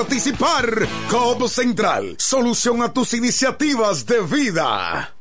participar. 0.00 0.88
Cobo 1.10 1.46
Central, 1.46 2.16
solución 2.18 2.82
a 2.82 2.90
tus 2.90 3.12
iniciativas 3.12 4.06
de 4.06 4.22
vida. 4.22 5.14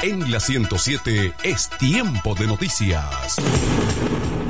En 0.00 0.30
la 0.30 0.40
107 0.40 1.34
es 1.42 1.68
tiempo 1.78 2.34
de 2.34 2.46
noticias. 2.46 3.36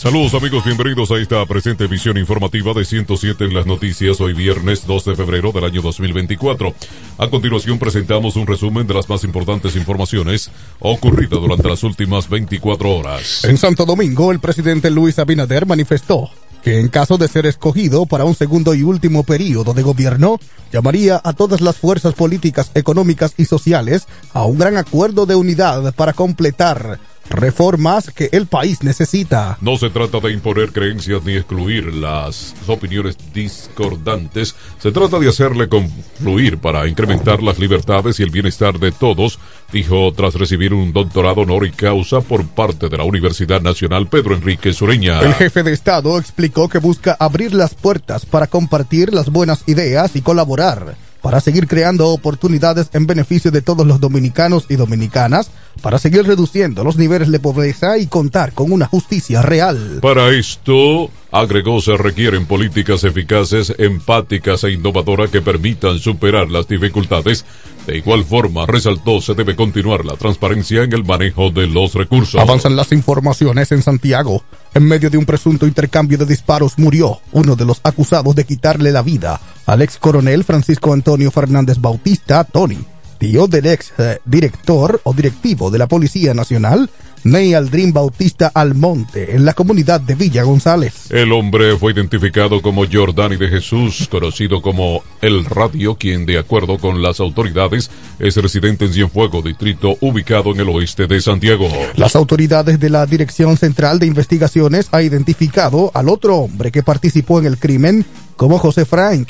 Saludos 0.00 0.32
amigos, 0.32 0.64
bienvenidos 0.64 1.10
a 1.10 1.18
esta 1.18 1.44
presente 1.44 1.84
emisión 1.84 2.16
informativa 2.16 2.72
de 2.72 2.86
107 2.86 3.44
en 3.44 3.52
las 3.52 3.66
noticias, 3.66 4.18
hoy 4.22 4.32
viernes 4.32 4.86
2 4.86 5.04
de 5.04 5.14
febrero 5.14 5.52
del 5.52 5.64
año 5.64 5.82
2024. 5.82 6.72
A 7.18 7.28
continuación 7.28 7.78
presentamos 7.78 8.34
un 8.36 8.46
resumen 8.46 8.86
de 8.86 8.94
las 8.94 9.10
más 9.10 9.24
importantes 9.24 9.76
informaciones 9.76 10.50
ocurridas 10.78 11.38
durante 11.38 11.68
las 11.68 11.82
últimas 11.82 12.30
24 12.30 12.96
horas. 12.96 13.44
En 13.44 13.58
Santo 13.58 13.84
Domingo, 13.84 14.32
el 14.32 14.40
presidente 14.40 14.88
Luis 14.88 15.18
Abinader 15.18 15.66
manifestó 15.66 16.30
que 16.62 16.80
en 16.80 16.88
caso 16.88 17.18
de 17.18 17.28
ser 17.28 17.44
escogido 17.44 18.06
para 18.06 18.24
un 18.24 18.34
segundo 18.34 18.74
y 18.74 18.82
último 18.82 19.22
periodo 19.22 19.74
de 19.74 19.82
gobierno, 19.82 20.40
llamaría 20.72 21.20
a 21.22 21.34
todas 21.34 21.60
las 21.60 21.76
fuerzas 21.76 22.14
políticas, 22.14 22.70
económicas 22.74 23.34
y 23.36 23.44
sociales 23.44 24.06
a 24.32 24.44
un 24.44 24.58
gran 24.58 24.78
acuerdo 24.78 25.26
de 25.26 25.34
unidad 25.34 25.94
para 25.94 26.14
completar 26.14 26.98
reformas 27.30 28.10
que 28.10 28.28
el 28.32 28.46
país 28.46 28.82
necesita. 28.82 29.56
No 29.60 29.76
se 29.78 29.90
trata 29.90 30.20
de 30.20 30.32
imponer 30.32 30.72
creencias 30.72 31.22
ni 31.24 31.36
excluir 31.36 31.94
las 31.94 32.54
opiniones 32.66 33.16
discordantes, 33.32 34.54
se 34.78 34.92
trata 34.92 35.18
de 35.18 35.28
hacerle 35.28 35.68
confluir 35.68 36.58
para 36.58 36.86
incrementar 36.86 37.42
las 37.42 37.58
libertades 37.58 38.20
y 38.20 38.22
el 38.22 38.30
bienestar 38.30 38.78
de 38.78 38.92
todos, 38.92 39.38
dijo 39.72 40.12
tras 40.12 40.34
recibir 40.34 40.74
un 40.74 40.92
doctorado 40.92 41.42
honor 41.42 41.66
y 41.66 41.70
causa 41.70 42.20
por 42.20 42.46
parte 42.46 42.88
de 42.88 42.98
la 42.98 43.04
Universidad 43.04 43.60
Nacional 43.60 44.08
Pedro 44.08 44.34
Enrique 44.34 44.72
Sureña. 44.72 45.20
El 45.20 45.34
jefe 45.34 45.62
de 45.62 45.72
Estado 45.72 46.18
explicó 46.18 46.68
que 46.68 46.78
busca 46.78 47.16
abrir 47.18 47.54
las 47.54 47.74
puertas 47.74 48.26
para 48.26 48.46
compartir 48.46 49.14
las 49.14 49.30
buenas 49.30 49.62
ideas 49.66 50.16
y 50.16 50.22
colaborar 50.22 50.96
para 51.22 51.40
seguir 51.40 51.66
creando 51.66 52.08
oportunidades 52.08 52.88
en 52.92 53.06
beneficio 53.06 53.50
de 53.50 53.62
todos 53.62 53.86
los 53.86 54.00
dominicanos 54.00 54.66
y 54.68 54.76
dominicanas, 54.76 55.50
para 55.82 55.98
seguir 55.98 56.26
reduciendo 56.26 56.84
los 56.84 56.96
niveles 56.96 57.30
de 57.30 57.40
pobreza 57.40 57.98
y 57.98 58.06
contar 58.06 58.52
con 58.52 58.72
una 58.72 58.86
justicia 58.86 59.42
real. 59.42 59.98
Para 60.02 60.30
esto, 60.30 61.10
agregó, 61.30 61.80
se 61.80 61.96
requieren 61.96 62.46
políticas 62.46 63.04
eficaces, 63.04 63.74
empáticas 63.78 64.64
e 64.64 64.72
innovadoras 64.72 65.30
que 65.30 65.40
permitan 65.40 65.98
superar 65.98 66.50
las 66.50 66.68
dificultades. 66.68 67.44
De 67.86 67.96
igual 67.96 68.24
forma, 68.24 68.66
resaltó, 68.66 69.20
se 69.20 69.34
debe 69.34 69.56
continuar 69.56 70.04
la 70.04 70.16
transparencia 70.16 70.82
en 70.82 70.92
el 70.92 71.04
manejo 71.04 71.50
de 71.50 71.66
los 71.66 71.94
recursos. 71.94 72.40
Avanzan 72.40 72.76
las 72.76 72.92
informaciones 72.92 73.72
en 73.72 73.82
Santiago. 73.82 74.42
En 74.72 74.84
medio 74.84 75.10
de 75.10 75.18
un 75.18 75.24
presunto 75.24 75.66
intercambio 75.66 76.16
de 76.16 76.26
disparos 76.26 76.78
murió 76.78 77.20
uno 77.32 77.56
de 77.56 77.64
los 77.64 77.80
acusados 77.82 78.34
de 78.36 78.44
quitarle 78.44 78.92
la 78.92 79.02
vida 79.02 79.40
al 79.66 79.82
ex 79.82 79.98
coronel 79.98 80.44
Francisco 80.44 80.92
Antonio 80.92 81.30
Fernández 81.30 81.78
Bautista, 81.80 82.44
Tony 82.44 82.78
tío 83.20 83.46
del 83.46 83.66
ex 83.66 83.92
eh, 83.98 84.18
director 84.24 85.00
o 85.04 85.12
directivo 85.12 85.70
de 85.70 85.78
la 85.78 85.86
Policía 85.86 86.32
Nacional, 86.32 86.88
Ney 87.22 87.52
Aldrin 87.52 87.92
Bautista 87.92 88.50
Almonte, 88.54 89.36
en 89.36 89.44
la 89.44 89.52
comunidad 89.52 90.00
de 90.00 90.14
Villa 90.14 90.42
González. 90.42 91.10
El 91.10 91.32
hombre 91.32 91.76
fue 91.76 91.92
identificado 91.92 92.62
como 92.62 92.86
Jordani 92.90 93.36
de 93.36 93.48
Jesús, 93.48 94.08
conocido 94.10 94.62
como 94.62 95.04
El 95.20 95.44
Radio, 95.44 95.96
quien, 95.96 96.24
de 96.24 96.38
acuerdo 96.38 96.78
con 96.78 97.02
las 97.02 97.20
autoridades, 97.20 97.90
es 98.18 98.36
residente 98.36 98.86
en 98.86 98.94
Cienfuego, 98.94 99.42
distrito 99.42 99.98
ubicado 100.00 100.52
en 100.52 100.60
el 100.60 100.70
oeste 100.70 101.06
de 101.06 101.20
Santiago. 101.20 101.68
Las 101.96 102.16
autoridades 102.16 102.80
de 102.80 102.88
la 102.88 103.04
Dirección 103.04 103.58
Central 103.58 103.98
de 103.98 104.06
Investigaciones 104.06 104.88
ha 104.92 105.02
identificado 105.02 105.90
al 105.92 106.08
otro 106.08 106.36
hombre 106.38 106.72
que 106.72 106.82
participó 106.82 107.38
en 107.38 107.44
el 107.44 107.58
crimen 107.58 108.06
como 108.36 108.58
José 108.58 108.86
Frank, 108.86 109.28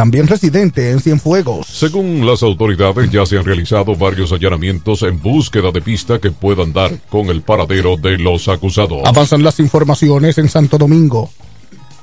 también 0.00 0.26
residente 0.26 0.92
en 0.92 1.00
Cienfuegos. 1.00 1.66
Según 1.66 2.24
las 2.24 2.42
autoridades, 2.42 3.10
ya 3.10 3.26
se 3.26 3.36
han 3.36 3.44
realizado 3.44 3.94
varios 3.94 4.32
allanamientos 4.32 5.02
en 5.02 5.20
búsqueda 5.20 5.70
de 5.72 5.82
pista 5.82 6.18
que 6.18 6.30
puedan 6.30 6.72
dar 6.72 6.98
con 7.10 7.26
el 7.26 7.42
paradero 7.42 7.98
de 7.98 8.16
los 8.16 8.48
acusados. 8.48 9.02
Avanzan 9.04 9.42
las 9.42 9.60
informaciones 9.60 10.38
en 10.38 10.48
Santo 10.48 10.78
Domingo. 10.78 11.28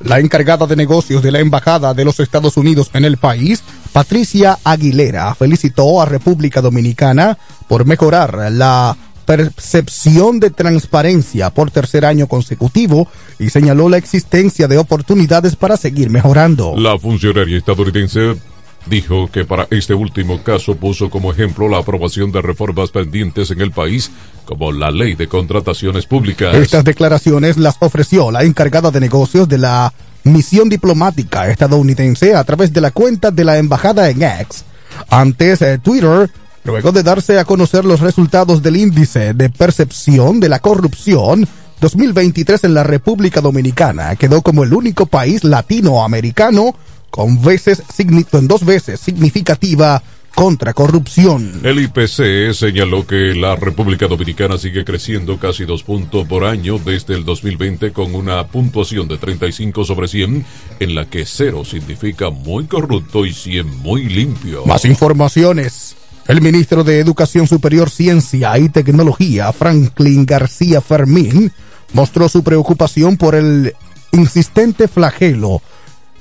La 0.01 0.19
encargada 0.19 0.67
de 0.67 0.75
negocios 0.75 1.23
de 1.23 1.31
la 1.31 1.39
Embajada 1.39 1.95
de 1.95 2.05
los 2.05 2.19
Estados 2.19 2.55
Unidos 2.55 2.91
en 2.93 3.03
el 3.03 3.17
país, 3.17 3.63
Patricia 3.93 4.59
Aguilera, 4.63 5.33
felicitó 5.33 5.99
a 5.99 6.05
República 6.05 6.61
Dominicana 6.61 7.35
por 7.67 7.87
mejorar 7.87 8.51
la 8.51 8.95
percepción 9.27 10.39
de 10.39 10.51
transparencia 10.51 11.49
por 11.49 11.69
tercer 11.69 12.05
año 12.05 12.27
consecutivo 12.27 13.09
y 13.37 13.49
señaló 13.49 13.89
la 13.89 13.97
existencia 13.97 14.69
de 14.69 14.77
oportunidades 14.77 15.57
para 15.57 15.75
seguir 15.75 16.09
mejorando. 16.09 16.73
La 16.77 16.97
funcionaria 16.97 17.57
estadounidense 17.57 18.37
dijo 18.85 19.29
que 19.29 19.43
para 19.43 19.67
este 19.69 19.93
último 19.93 20.41
caso 20.43 20.77
puso 20.77 21.09
como 21.09 21.33
ejemplo 21.33 21.67
la 21.67 21.79
aprobación 21.79 22.31
de 22.31 22.41
reformas 22.41 22.91
pendientes 22.91 23.51
en 23.51 23.59
el 23.59 23.71
país, 23.71 24.11
como 24.45 24.71
la 24.71 24.91
ley 24.91 25.15
de 25.15 25.27
contrataciones 25.27 26.05
públicas. 26.05 26.55
Estas 26.55 26.85
declaraciones 26.85 27.57
las 27.57 27.75
ofreció 27.81 28.31
la 28.31 28.43
encargada 28.43 28.91
de 28.91 29.01
negocios 29.01 29.49
de 29.49 29.57
la 29.57 29.93
misión 30.23 30.69
diplomática 30.69 31.49
estadounidense 31.49 32.33
a 32.33 32.45
través 32.45 32.71
de 32.71 32.79
la 32.79 32.91
cuenta 32.91 33.29
de 33.29 33.43
la 33.43 33.57
embajada 33.57 34.09
en 34.09 34.23
X. 34.23 34.63
Antes, 35.09 35.61
eh, 35.61 35.79
Twitter 35.79 36.29
Luego 36.67 36.91
de 36.91 37.01
darse 37.01 37.39
a 37.39 37.45
conocer 37.45 37.85
los 37.85 38.01
resultados 38.01 38.61
del 38.61 38.75
índice 38.75 39.33
de 39.33 39.49
percepción 39.49 40.41
de 40.41 40.49
la 40.49 40.59
corrupción 40.59 41.47
2023 41.79 42.65
en 42.65 42.73
la 42.73 42.83
República 42.83 43.39
Dominicana, 43.39 44.17
quedó 44.17 44.41
como 44.41 44.65
el 44.65 44.73
único 44.73 45.05
país 45.05 45.45
latinoamericano 45.45 46.75
con 47.09 47.41
veces 47.41 47.81
en 47.97 48.47
dos 48.49 48.65
veces 48.65 48.99
significativa 48.99 50.03
contra 50.35 50.73
corrupción. 50.73 51.61
El 51.63 51.79
IPC 51.79 52.53
señaló 52.53 53.07
que 53.07 53.33
la 53.33 53.55
República 53.55 54.07
Dominicana 54.07 54.57
sigue 54.57 54.83
creciendo 54.83 55.39
casi 55.39 55.63
dos 55.63 55.83
puntos 55.83 56.27
por 56.27 56.43
año 56.43 56.79
desde 56.79 57.15
el 57.15 57.23
2020 57.23 57.93
con 57.93 58.13
una 58.13 58.45
puntuación 58.45 59.07
de 59.07 59.17
35 59.17 59.85
sobre 59.85 60.09
100 60.09 60.45
en 60.81 60.95
la 60.95 61.05
que 61.05 61.25
cero 61.25 61.63
significa 61.63 62.29
muy 62.29 62.65
corrupto 62.65 63.25
y 63.25 63.31
100 63.31 63.77
muy 63.77 64.03
limpio. 64.09 64.65
Más 64.65 64.83
informaciones. 64.83 65.95
El 66.27 66.41
ministro 66.41 66.83
de 66.83 66.99
Educación 66.99 67.47
Superior, 67.47 67.89
Ciencia 67.89 68.57
y 68.57 68.67
Tecnología, 68.67 69.53
Franklin 69.53 70.25
García 70.25 70.81
Fermín, 70.81 71.53
mostró 71.93 72.27
su 72.27 72.43
preocupación 72.43 73.15
por 73.15 73.33
el 73.33 73.73
insistente 74.11 74.89
flagelo 74.89 75.61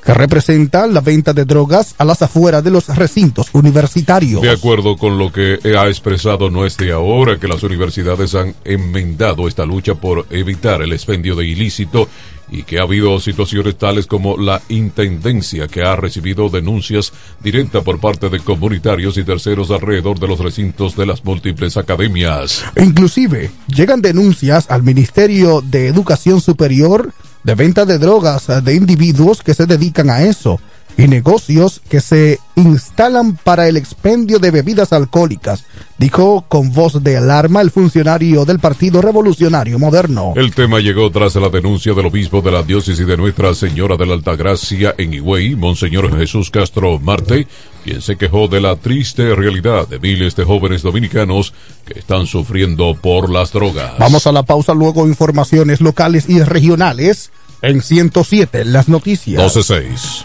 que 0.06 0.14
representa 0.14 0.86
la 0.86 1.00
venta 1.00 1.32
de 1.32 1.44
drogas 1.44 1.96
a 1.98 2.04
las 2.04 2.22
afueras 2.22 2.62
de 2.62 2.70
los 2.70 2.86
recintos 2.94 3.48
universitarios. 3.52 4.40
De 4.40 4.50
acuerdo 4.50 4.96
con 4.96 5.18
lo 5.18 5.32
que 5.32 5.58
ha 5.76 5.88
expresado 5.88 6.48
no 6.48 6.64
es 6.64 6.76
de 6.76 6.92
ahora 6.92 7.40
que 7.40 7.48
las 7.48 7.64
universidades 7.64 8.36
han 8.36 8.54
enmendado 8.64 9.48
esta 9.48 9.66
lucha 9.66 9.96
por 9.96 10.24
evitar 10.30 10.80
el 10.80 10.92
expendio 10.92 11.34
de 11.34 11.46
ilícito 11.46 12.08
y 12.48 12.62
que 12.62 12.78
ha 12.78 12.82
habido 12.82 13.18
situaciones 13.18 13.76
tales 13.76 14.06
como 14.06 14.36
la 14.36 14.62
Intendencia 14.68 15.66
que 15.66 15.82
ha 15.82 15.96
recibido 15.96 16.48
denuncias 16.48 17.12
directas 17.42 17.82
por 17.82 17.98
parte 17.98 18.28
de 18.28 18.38
comunitarios 18.38 19.16
y 19.18 19.24
terceros 19.24 19.72
alrededor 19.72 20.20
de 20.20 20.28
los 20.28 20.38
recintos 20.38 20.94
de 20.94 21.06
las 21.06 21.24
múltiples 21.24 21.76
academias. 21.76 22.64
Inclusive, 22.80 23.50
llegan 23.66 24.02
denuncias 24.02 24.66
al 24.70 24.84
Ministerio 24.84 25.62
de 25.62 25.88
Educación 25.88 26.40
Superior 26.40 27.12
de 27.46 27.54
venta 27.54 27.84
de 27.84 27.98
drogas 27.98 28.48
de 28.64 28.74
individuos 28.74 29.40
que 29.40 29.54
se 29.54 29.66
dedican 29.66 30.10
a 30.10 30.24
eso 30.24 30.58
y 30.98 31.06
negocios 31.06 31.80
que 31.88 32.00
se 32.00 32.40
instalan 32.56 33.36
para 33.36 33.68
el 33.68 33.76
expendio 33.76 34.40
de 34.40 34.50
bebidas 34.50 34.92
alcohólicas, 34.92 35.64
dijo 35.96 36.44
con 36.48 36.72
voz 36.72 37.04
de 37.04 37.18
alarma 37.18 37.60
el 37.60 37.70
funcionario 37.70 38.44
del 38.44 38.58
Partido 38.58 39.00
Revolucionario 39.00 39.78
Moderno. 39.78 40.32
El 40.34 40.54
tema 40.54 40.80
llegó 40.80 41.08
tras 41.12 41.36
la 41.36 41.48
denuncia 41.48 41.94
del 41.94 42.06
obispo 42.06 42.40
de 42.40 42.50
la 42.50 42.64
diócesis 42.64 43.06
de 43.06 43.16
Nuestra 43.16 43.54
Señora 43.54 43.96
de 43.96 44.06
la 44.06 44.14
Altagracia 44.14 44.94
en 44.98 45.14
Higüey, 45.14 45.54
Monseñor 45.54 46.18
Jesús 46.18 46.50
Castro 46.50 46.98
Marte, 46.98 47.46
quien 47.84 48.02
se 48.02 48.16
quejó 48.16 48.48
de 48.48 48.60
la 48.60 48.74
triste 48.74 49.36
realidad 49.36 49.86
de 49.86 50.00
miles 50.00 50.34
de 50.34 50.42
jóvenes 50.42 50.82
dominicanos 50.82 51.54
que 51.84 52.00
están 52.00 52.26
sufriendo 52.26 52.96
por 53.00 53.30
las 53.30 53.52
drogas. 53.52 53.92
Vamos 53.98 54.26
a 54.26 54.32
la 54.32 54.42
pausa, 54.42 54.74
luego 54.74 55.06
informaciones 55.06 55.80
locales 55.80 56.28
y 56.28 56.42
regionales 56.42 57.30
en 57.62 57.82
107, 57.82 58.64
las 58.64 58.88
noticias. 58.88 59.42
12.6. 59.42 60.24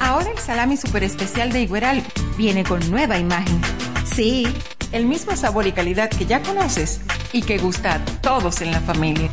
Ahora 0.00 0.30
el 0.30 0.38
salami 0.38 0.76
super 0.76 1.04
especial 1.04 1.52
de 1.52 1.62
Igueral 1.62 2.02
viene 2.36 2.64
con 2.64 2.90
nueva 2.90 3.18
imagen. 3.18 3.60
Sí, 4.04 4.46
el 4.90 5.06
mismo 5.06 5.36
sabor 5.36 5.66
y 5.66 5.72
calidad 5.72 6.10
que 6.10 6.26
ya 6.26 6.42
conoces 6.42 7.00
y 7.32 7.42
que 7.42 7.58
gusta 7.58 7.94
a 7.94 8.04
todos 8.20 8.60
en 8.60 8.72
la 8.72 8.80
familia. 8.80 9.30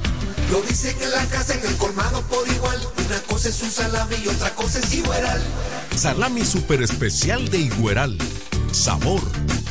Lo 0.52 0.62
dicen 0.62 0.96
en 1.02 1.12
la 1.12 1.26
casa, 1.26 1.54
en 1.54 1.66
el 1.66 1.76
colmado 1.78 2.22
por 2.24 2.48
igual. 2.48 2.80
Una 3.06 3.20
cosa 3.24 3.50
es 3.50 3.62
un 3.62 3.70
salami 3.70 4.16
y 4.24 4.28
otra 4.28 4.50
cosa 4.56 4.80
es 4.80 4.94
Igueral. 4.94 5.42
Salami 5.96 6.46
super 6.46 6.82
especial 6.82 7.50
de 7.50 7.60
Igueral. 7.60 8.18
Sabor, 8.72 9.22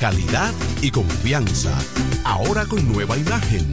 calidad 0.01 0.53
y 0.83 0.91
confianza. 0.91 1.77
Ahora 2.25 2.67
con 2.67 2.87
nueva 2.93 3.17
imagen. 3.17 3.73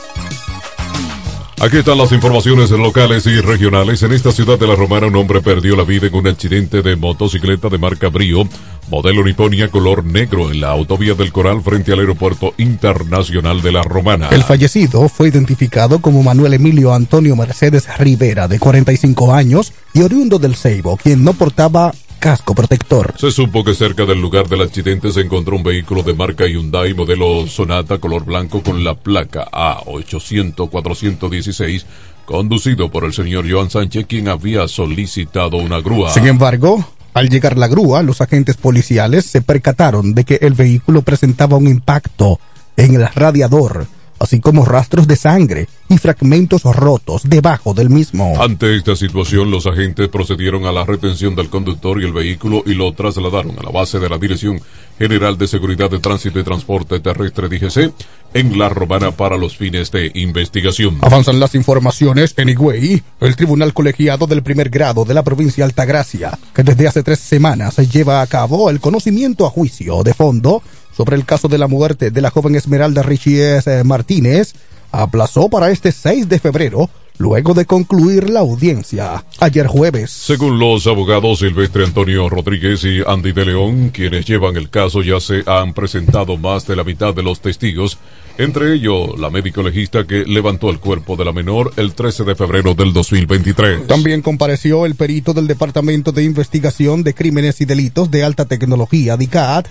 Aquí 1.61 1.77
están 1.77 1.99
las 1.99 2.11
informaciones 2.11 2.71
locales 2.71 3.27
y 3.27 3.39
regionales. 3.39 4.01
En 4.01 4.11
esta 4.13 4.31
ciudad 4.31 4.57
de 4.57 4.65
La 4.65 4.73
Romana, 4.73 5.05
un 5.05 5.15
hombre 5.15 5.41
perdió 5.41 5.75
la 5.75 5.83
vida 5.83 6.07
en 6.07 6.15
un 6.15 6.27
accidente 6.27 6.81
de 6.81 6.95
motocicleta 6.95 7.69
de 7.69 7.77
marca 7.77 8.07
Brío, 8.09 8.49
modelo 8.89 9.23
Niponia 9.23 9.67
color 9.67 10.03
negro 10.03 10.49
en 10.49 10.59
la 10.59 10.69
autovía 10.69 11.13
del 11.13 11.31
Coral 11.31 11.61
frente 11.61 11.93
al 11.93 11.99
aeropuerto 11.99 12.55
internacional 12.57 13.61
de 13.61 13.73
La 13.73 13.83
Romana. 13.83 14.29
El 14.31 14.41
fallecido 14.41 15.07
fue 15.07 15.27
identificado 15.27 16.01
como 16.01 16.23
Manuel 16.23 16.55
Emilio 16.55 16.95
Antonio 16.95 17.35
Mercedes 17.35 17.87
Rivera, 17.99 18.47
de 18.47 18.57
45 18.57 19.31
años 19.31 19.71
y 19.93 20.01
oriundo 20.01 20.39
del 20.39 20.55
Ceibo, 20.55 20.97
quien 20.97 21.23
no 21.23 21.33
portaba 21.33 21.93
casco 22.21 22.55
protector. 22.55 23.13
Se 23.17 23.31
supo 23.31 23.65
que 23.65 23.73
cerca 23.73 24.05
del 24.05 24.21
lugar 24.21 24.47
del 24.47 24.61
accidente 24.61 25.11
se 25.11 25.21
encontró 25.21 25.55
un 25.57 25.63
vehículo 25.63 26.03
de 26.03 26.13
marca 26.13 26.45
Hyundai 26.45 26.93
modelo 26.93 27.47
Sonata 27.47 27.97
color 27.97 28.23
blanco 28.23 28.61
con 28.61 28.83
la 28.83 28.93
placa 28.93 29.49
A800-416 29.51 31.83
conducido 32.25 32.91
por 32.91 33.05
el 33.05 33.13
señor 33.13 33.51
Joan 33.51 33.71
Sánchez 33.71 34.05
quien 34.05 34.27
había 34.27 34.67
solicitado 34.67 35.57
una 35.57 35.81
grúa. 35.81 36.13
Sin 36.13 36.27
embargo, 36.27 36.87
al 37.15 37.27
llegar 37.27 37.57
la 37.57 37.67
grúa, 37.67 38.03
los 38.03 38.21
agentes 38.21 38.55
policiales 38.55 39.25
se 39.25 39.41
percataron 39.41 40.13
de 40.13 40.23
que 40.23 40.37
el 40.41 40.53
vehículo 40.53 41.01
presentaba 41.01 41.57
un 41.57 41.65
impacto 41.67 42.39
en 42.77 42.93
el 42.93 43.07
radiador 43.07 43.87
así 44.21 44.39
como 44.39 44.65
rastros 44.65 45.07
de 45.07 45.15
sangre 45.15 45.67
y 45.89 45.97
fragmentos 45.97 46.63
rotos 46.63 47.23
debajo 47.25 47.73
del 47.73 47.89
mismo. 47.89 48.41
Ante 48.41 48.75
esta 48.75 48.95
situación, 48.95 49.49
los 49.49 49.65
agentes 49.65 50.07
procedieron 50.09 50.65
a 50.65 50.71
la 50.71 50.85
retención 50.85 51.35
del 51.35 51.49
conductor 51.49 52.01
y 52.01 52.05
el 52.05 52.13
vehículo 52.13 52.63
y 52.65 52.75
lo 52.75 52.93
trasladaron 52.93 53.57
a 53.57 53.63
la 53.63 53.71
base 53.71 53.99
de 53.99 54.07
la 54.07 54.17
Dirección 54.17 54.61
General 54.99 55.37
de 55.37 55.47
Seguridad 55.47 55.89
de 55.89 55.99
Tránsito 55.99 56.39
y 56.39 56.43
Transporte 56.43 56.99
Terrestre 56.99 57.49
DGC 57.49 57.91
en 58.33 58.57
La 58.57 58.69
Romana 58.69 59.11
para 59.11 59.37
los 59.37 59.57
fines 59.57 59.91
de 59.91 60.11
investigación. 60.13 60.99
Avanzan 61.01 61.39
las 61.39 61.55
informaciones 61.55 62.33
en 62.37 62.49
Higüey. 62.49 63.01
El 63.19 63.35
Tribunal 63.35 63.73
Colegiado 63.73 64.27
del 64.27 64.43
Primer 64.43 64.69
Grado 64.69 65.03
de 65.03 65.13
la 65.13 65.23
provincia 65.23 65.65
Altagracia, 65.65 66.37
que 66.53 66.63
desde 66.63 66.87
hace 66.87 67.03
tres 67.03 67.19
semanas 67.19 67.77
lleva 67.91 68.21
a 68.21 68.27
cabo 68.27 68.69
el 68.69 68.79
conocimiento 68.79 69.45
a 69.45 69.49
juicio 69.49 70.03
de 70.03 70.13
fondo 70.13 70.61
sobre 71.01 71.15
el 71.15 71.25
caso 71.25 71.47
de 71.47 71.57
la 71.57 71.67
muerte 71.67 72.11
de 72.11 72.21
la 72.21 72.29
joven 72.29 72.53
Esmeralda 72.53 73.01
Richies 73.01 73.65
Martínez, 73.83 74.53
aplazó 74.91 75.49
para 75.49 75.71
este 75.71 75.91
6 75.91 76.29
de 76.29 76.37
febrero 76.37 76.91
luego 77.17 77.55
de 77.55 77.65
concluir 77.65 78.29
la 78.29 78.41
audiencia 78.41 79.25
ayer 79.39 79.65
jueves. 79.65 80.11
Según 80.11 80.59
los 80.59 80.85
abogados 80.85 81.39
Silvestre 81.39 81.85
Antonio 81.85 82.29
Rodríguez 82.29 82.83
y 82.83 83.01
Andy 83.07 83.31
de 83.31 83.45
León, 83.45 83.89
quienes 83.89 84.27
llevan 84.27 84.57
el 84.57 84.69
caso 84.69 85.01
ya 85.01 85.19
se 85.19 85.41
han 85.47 85.73
presentado 85.73 86.37
más 86.37 86.67
de 86.67 86.75
la 86.75 86.83
mitad 86.83 87.15
de 87.15 87.23
los 87.23 87.41
testigos 87.41 87.97
Entre 88.37 88.75
ellos, 88.75 89.19
la 89.19 89.31
médico 89.31 89.63
legista 89.63 90.05
que 90.05 90.23
levantó 90.25 90.69
el 90.69 90.79
cuerpo 90.79 91.15
de 91.15 91.25
la 91.25 91.33
menor 91.33 91.73
el 91.77 91.95
13 91.95 92.25
de 92.25 92.35
febrero 92.35 92.75
del 92.75 92.93
2023. 92.93 93.87
También 93.87 94.21
compareció 94.21 94.85
el 94.85 94.93
perito 94.93 95.33
del 95.33 95.47
Departamento 95.47 96.11
de 96.11 96.23
Investigación 96.23 97.01
de 97.01 97.15
Crímenes 97.15 97.59
y 97.59 97.65
Delitos 97.65 98.11
de 98.11 98.23
Alta 98.23 98.45
Tecnología, 98.45 99.17
DICAT, 99.17 99.67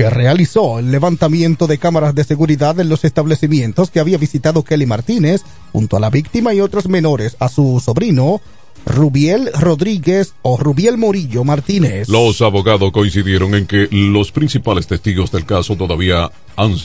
que 0.00 0.08
realizó 0.08 0.78
el 0.78 0.90
levantamiento 0.90 1.66
de 1.66 1.76
cámaras 1.76 2.14
de 2.14 2.24
seguridad 2.24 2.80
en 2.80 2.88
los 2.88 3.04
establecimientos 3.04 3.90
que 3.90 4.00
había 4.00 4.16
visitado 4.16 4.64
Kelly 4.64 4.86
Martínez 4.86 5.42
junto 5.74 5.98
a 5.98 6.00
la 6.00 6.08
víctima 6.08 6.54
y 6.54 6.62
otros 6.62 6.88
menores 6.88 7.36
a 7.38 7.50
su 7.50 7.82
sobrino 7.84 8.40
Rubiel 8.86 9.50
Rodríguez 9.52 10.32
o 10.40 10.56
Rubiel 10.56 10.96
Morillo 10.96 11.44
Martínez. 11.44 12.08
Los 12.08 12.40
abogados 12.40 12.92
coincidieron 12.92 13.54
en 13.54 13.66
que 13.66 13.88
los 13.90 14.32
principales 14.32 14.86
testigos 14.86 15.32
del 15.32 15.44
caso 15.44 15.76
todavía 15.76 16.30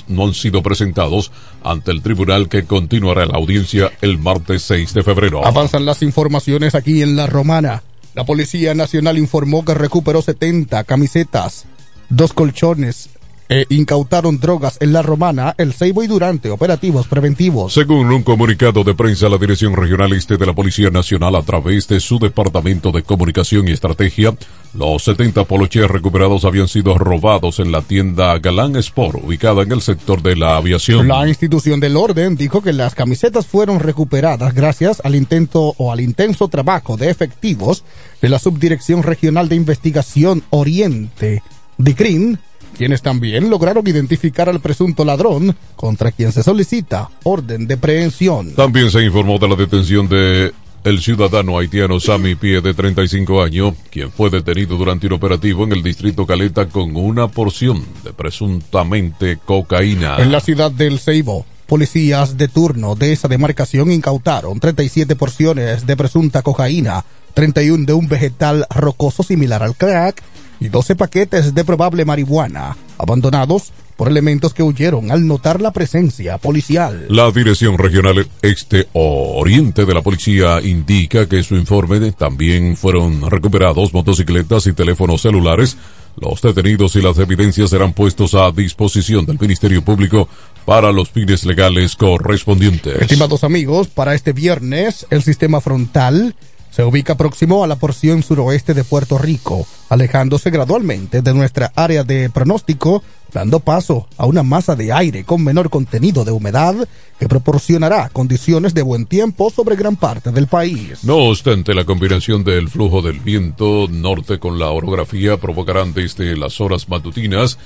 no 0.10 0.26
han 0.26 0.34
sido 0.34 0.62
presentados 0.62 1.32
ante 1.64 1.92
el 1.92 2.02
tribunal 2.02 2.50
que 2.50 2.66
continuará 2.66 3.26
la 3.26 3.38
audiencia 3.38 3.94
el 4.02 4.18
martes 4.18 4.64
6 4.64 4.94
de 4.94 5.04
febrero. 5.04 5.46
Avanzan 5.46 5.86
las 5.86 6.02
informaciones 6.02 6.76
aquí 6.76 7.02
en 7.02 7.16
La 7.16 7.28
Romana. 7.28 7.82
La 8.14 8.26
Policía 8.26 8.74
Nacional 8.74 9.18
informó 9.18 9.64
que 9.64 9.74
recuperó 9.74 10.22
70 10.22 10.84
camisetas, 10.84 11.66
dos 12.10 12.34
colchones, 12.34 13.10
e 13.48 13.66
incautaron 13.70 14.40
drogas 14.40 14.78
en 14.82 14.94
la 14.94 15.02
Romana, 15.02 15.54
el 15.58 15.74
Ceibo 15.74 16.04
y 16.04 16.08
durante 16.08 16.50
operativos 16.50 17.08
preventivos. 17.08 17.74
Según 17.74 18.12
un 18.12 18.24
comunicado 18.24 18.84
de 18.84 18.96
prensa, 18.96 19.30
la 19.30 19.38
Dirección 19.38 19.76
Regional 19.76 20.14
Este 20.14 20.38
de 20.38 20.46
la 20.46 20.54
Policía 20.54 20.90
Nacional, 20.90 21.36
a 21.36 21.44
través 21.44 21.88
de 21.88 22.00
su 22.00 22.18
Departamento 22.18 22.92
de 22.92 23.04
Comunicación 23.04 23.68
y 23.68 23.72
Estrategia, 23.72 24.36
los 24.74 25.04
70 25.04 25.46
poloches 25.46 25.88
recuperados 25.90 26.44
habían 26.44 26.68
sido 26.68 26.98
robados 26.98 27.60
en 27.60 27.72
la 27.72 27.82
tienda 27.82 28.38
Galán 28.40 28.76
Sport, 28.78 29.24
ubicada 29.24 29.62
en 29.62 29.72
el 29.72 29.82
sector 29.82 30.22
de 30.22 30.36
la 30.36 30.58
aviación. 30.58 31.08
La 31.08 31.28
institución 31.28 31.80
del 31.80 31.96
orden 31.98 32.36
dijo 32.36 32.62
que 32.62 32.74
las 32.74 32.96
camisetas 32.96 33.46
fueron 33.46 33.80
recuperadas 33.80 34.54
gracias 34.54 35.02
al 35.06 35.16
intento 35.16 35.76
o 35.78 35.92
al 35.92 36.02
intenso 36.02 36.48
trabajo 36.48 36.98
de 36.98 37.10
efectivos 37.10 37.84
de 38.22 38.30
la 38.30 38.40
Subdirección 38.40 39.04
Regional 39.04 39.48
de 39.48 39.56
Investigación 39.56 40.44
Oriente, 40.50 41.42
DICRIN, 41.78 42.40
quienes 42.78 43.02
también 43.02 43.50
lograron 43.50 43.88
identificar 43.88 44.50
al 44.50 44.60
presunto 44.60 45.06
ladrón 45.06 45.56
contra 45.76 46.12
quien 46.12 46.32
se 46.32 46.44
solicita 46.44 47.10
orden 47.24 47.68
de 47.68 47.78
prehensión. 47.78 48.54
También 48.56 48.92
se 48.92 49.04
informó 49.04 49.40
de 49.40 49.48
la 49.48 49.56
detención 49.56 50.08
de 50.10 50.54
el 50.86 51.02
ciudadano 51.02 51.58
haitiano 51.58 52.00
Sami 52.00 52.36
Pie 52.36 52.62
de 52.62 52.76
35 52.76 53.42
años, 53.42 53.74
quien 53.90 54.12
fue 54.12 54.30
detenido 54.30 54.78
durante 54.78 55.08
un 55.08 55.14
operativo 55.14 55.64
en 55.64 55.72
el 55.72 55.82
distrito 55.82 56.28
Caleta 56.28 56.68
con 56.68 56.96
una 56.96 57.28
porción 57.28 57.84
de 58.04 58.14
presuntamente 58.14 59.40
cocaína. 59.44 60.18
En 60.20 60.32
la 60.32 60.42
ciudad 60.42 60.70
del 60.70 61.00
Ceibo, 61.00 61.44
policías 61.66 62.38
de 62.38 62.48
turno 62.48 62.94
de 62.94 63.14
esa 63.14 63.28
demarcación 63.28 63.92
incautaron 63.92 64.60
37 64.60 65.16
porciones 65.16 65.88
de 65.88 65.98
presunta 65.98 66.44
cocaína, 66.44 67.04
31 67.34 67.86
de 67.86 67.94
un 67.94 68.08
vegetal 68.08 68.68
rocoso 68.70 69.24
similar 69.24 69.64
al 69.64 69.76
crack, 69.76 70.22
y 70.60 70.70
12 70.70 70.96
paquetes 70.96 71.54
de 71.54 71.66
probable 71.66 72.06
marihuana, 72.06 72.78
abandonados 72.98 73.72
por 73.96 74.10
elementos 74.10 74.54
que 74.54 74.64
huyeron 74.64 75.12
al 75.12 75.26
notar 75.26 75.62
la 75.62 75.72
presencia 75.72 76.38
policial. 76.38 77.06
La 77.10 77.32
Dirección 77.32 77.78
Regional 77.78 78.28
Este 78.42 78.88
o 78.94 79.40
Oriente 79.40 79.86
de 79.86 79.94
la 79.94 80.02
Policía 80.02 80.60
indica 80.62 81.28
que 81.28 81.44
su 81.44 81.56
informe 81.56 82.12
también 82.12 82.76
fueron 82.76 83.30
recuperados 83.30 83.94
motocicletas 83.94 84.68
y 84.68 84.74
teléfonos 84.74 85.22
celulares. 85.22 85.78
Los 86.20 86.42
detenidos 86.42 86.96
y 86.96 87.02
las 87.02 87.18
evidencias 87.18 87.70
serán 87.70 87.94
puestos 87.94 88.36
a 88.36 88.52
disposición 88.52 89.26
del 89.26 89.40
Ministerio 89.40 89.84
Público 89.84 90.30
para 90.66 90.92
los 90.92 91.10
fines 91.10 91.46
legales 91.46 91.96
correspondientes. 91.96 93.02
Estimados 93.02 93.44
amigos, 93.44 93.88
para 93.88 94.16
este 94.16 94.34
viernes 94.34 95.06
el 95.10 95.24
sistema 95.24 95.62
frontal 95.62 96.36
se 96.76 96.84
ubica 96.84 97.16
próximo 97.16 97.64
a 97.64 97.68
la 97.68 97.78
porción 97.78 98.22
suroeste 98.22 98.74
de 98.74 98.84
Puerto 98.84 99.18
Rico, 99.18 99.66
alejándose 99.88 100.50
gradualmente 100.50 101.22
de 101.22 101.34
nuestra 101.34 101.72
área 101.74 102.04
de 102.04 102.30
pronóstico, 102.30 103.02
dando 103.32 103.62
paso 103.62 104.10
a 104.18 104.26
una 104.26 104.44
masa 104.44 104.76
de 104.76 104.92
aire 104.92 105.24
con 105.24 105.42
menor 105.42 105.70
contenido 105.70 106.26
de 106.26 106.32
humedad 106.32 106.76
que 107.18 107.30
proporcionará 107.30 108.10
condiciones 108.10 108.74
de 108.74 108.82
buen 108.82 109.06
tiempo 109.06 109.50
sobre 109.50 109.78
gran 109.78 109.96
parte 109.96 110.32
del 110.32 110.48
país. 110.48 111.06
No 111.06 111.16
obstante, 111.16 111.74
la 111.74 111.86
combinación 111.86 112.44
del 112.44 112.68
flujo 112.68 113.02
del 113.02 113.22
viento 113.22 113.88
norte 113.90 114.38
con 114.40 114.60
la 114.60 114.70
orografía 114.70 115.38
provocarán 115.38 115.94
desde 115.94 116.36
las 116.36 116.60
horas 116.60 116.90
matutinas 116.90 117.58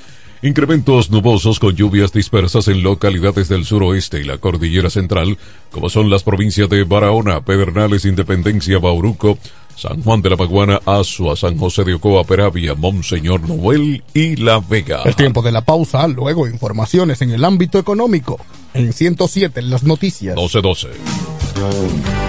Incrementos 0.42 1.12
nubosos 1.12 1.60
con 1.60 1.76
lluvias 1.76 2.14
dispersas 2.14 2.70
en 2.70 2.82
localidades 2.82 3.50
del 3.50 3.66
suroeste 3.66 4.22
y 4.22 4.24
la 4.24 4.38
cordillera 4.38 4.90
central, 4.90 5.38
como 5.70 5.90
son 5.90 6.10
las 6.10 6.24
provincias 6.24 6.70
de 6.70 6.86
Barahona, 6.86 7.42
Pedernales, 7.42 8.06
Independencia, 8.06 8.80
Bauruco, 8.80 9.38
San 9.76 10.02
Juan 10.02 10.22
de 10.22 10.30
la 10.30 10.38
Maguana, 10.38 10.80
Azua, 10.86 11.36
San 11.36 11.58
José 11.58 11.84
de 11.84 11.96
Ocoa, 11.96 12.24
Peravia, 12.24 12.74
Monseñor 12.74 13.42
Noel 13.50 14.02
y 14.14 14.38
La 14.38 14.60
Vega. 14.60 15.02
El 15.04 15.16
tiempo 15.16 15.42
de 15.42 15.52
la 15.52 15.62
pausa, 15.62 16.08
luego 16.08 16.48
informaciones 16.48 17.22
en 17.22 17.32
el 17.32 17.44
ámbito 17.44 17.78
económico. 17.78 18.40
En 18.74 18.94
107 18.94 19.60
en 19.60 19.70
las 19.70 19.84
noticias. 19.84 20.38
1212. 20.38 22.29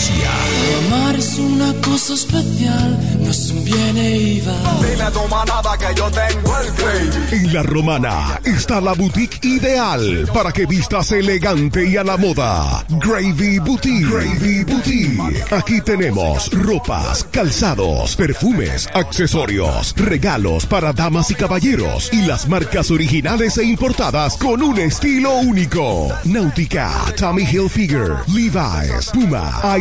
Amar 0.87 1.15
es 1.15 1.37
una 1.37 1.73
cosa 1.81 2.15
especial, 2.15 2.97
no 3.19 3.29
es 3.29 3.51
un 3.51 3.63
bien 3.63 3.97
e 3.97 4.17
iba. 4.17 4.53
Dile 4.81 5.11
toma 5.13 5.45
nada 5.45 5.77
que 5.77 5.93
yo 5.95 6.09
tengo 6.09 6.57
el 6.57 6.71
gravy. 6.73 7.35
En 7.35 7.53
La 7.53 7.61
Romana 7.61 8.39
está 8.43 8.81
la 8.81 8.93
boutique 8.93 9.39
ideal 9.43 10.27
para 10.33 10.51
que 10.51 10.65
vistas 10.65 11.11
elegante 11.11 11.87
y 11.87 11.97
a 11.97 12.03
la 12.03 12.17
moda. 12.17 12.83
Gravy 12.89 13.59
Boutique. 13.59 14.07
Gravy 14.07 14.63
Boutique. 14.63 15.43
Aquí 15.51 15.81
tenemos 15.81 16.51
ropas, 16.51 17.23
calzados, 17.25 18.15
perfumes, 18.15 18.89
accesorios, 18.93 19.93
regalos 19.97 20.65
para 20.65 20.93
damas 20.93 21.29
y 21.29 21.35
caballeros 21.35 22.09
y 22.11 22.23
las 22.23 22.47
marcas 22.47 22.89
originales 22.89 23.57
e 23.59 23.65
importadas 23.65 24.35
con 24.37 24.63
un 24.63 24.79
estilo 24.79 25.35
único. 25.35 26.09
Náutica, 26.23 26.91
Tommy 27.17 27.43
Hilfiger, 27.43 28.17
Levi's, 28.27 29.11
Puma, 29.13 29.59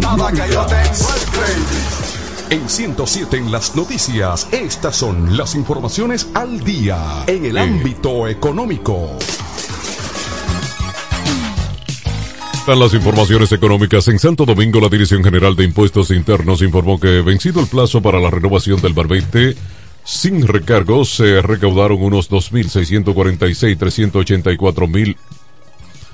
patada 0.00 0.32
que 0.32 0.52
yo 0.52 0.66
te 0.66 0.74
encuentre. 0.74 1.44
En 2.50 2.68
107 2.68 3.36
en 3.36 3.52
las 3.52 3.76
noticias, 3.76 4.48
estas 4.52 4.96
son 4.96 5.36
las 5.36 5.54
informaciones 5.54 6.28
al 6.34 6.64
día 6.64 7.22
en 7.26 7.44
el 7.44 7.56
eh. 7.56 7.60
ámbito 7.60 8.26
económico. 8.28 9.16
Están 12.54 12.80
las 12.80 12.94
informaciones 12.94 13.52
económicas. 13.52 14.08
En 14.08 14.18
Santo 14.18 14.44
Domingo, 14.44 14.80
la 14.80 14.88
Dirección 14.88 15.22
General 15.22 15.54
de 15.54 15.62
Impuestos 15.64 16.10
Internos 16.10 16.62
informó 16.62 16.98
que, 16.98 17.20
vencido 17.20 17.60
el 17.60 17.66
plazo 17.66 18.02
para 18.02 18.18
la 18.18 18.30
renovación 18.30 18.80
del 18.80 18.94
barbete, 18.94 19.54
sin 20.02 20.44
recargos 20.46 21.10
se 21.10 21.40
recaudaron 21.40 22.02
unos 22.02 22.28
2.646.384.000 22.30 25.16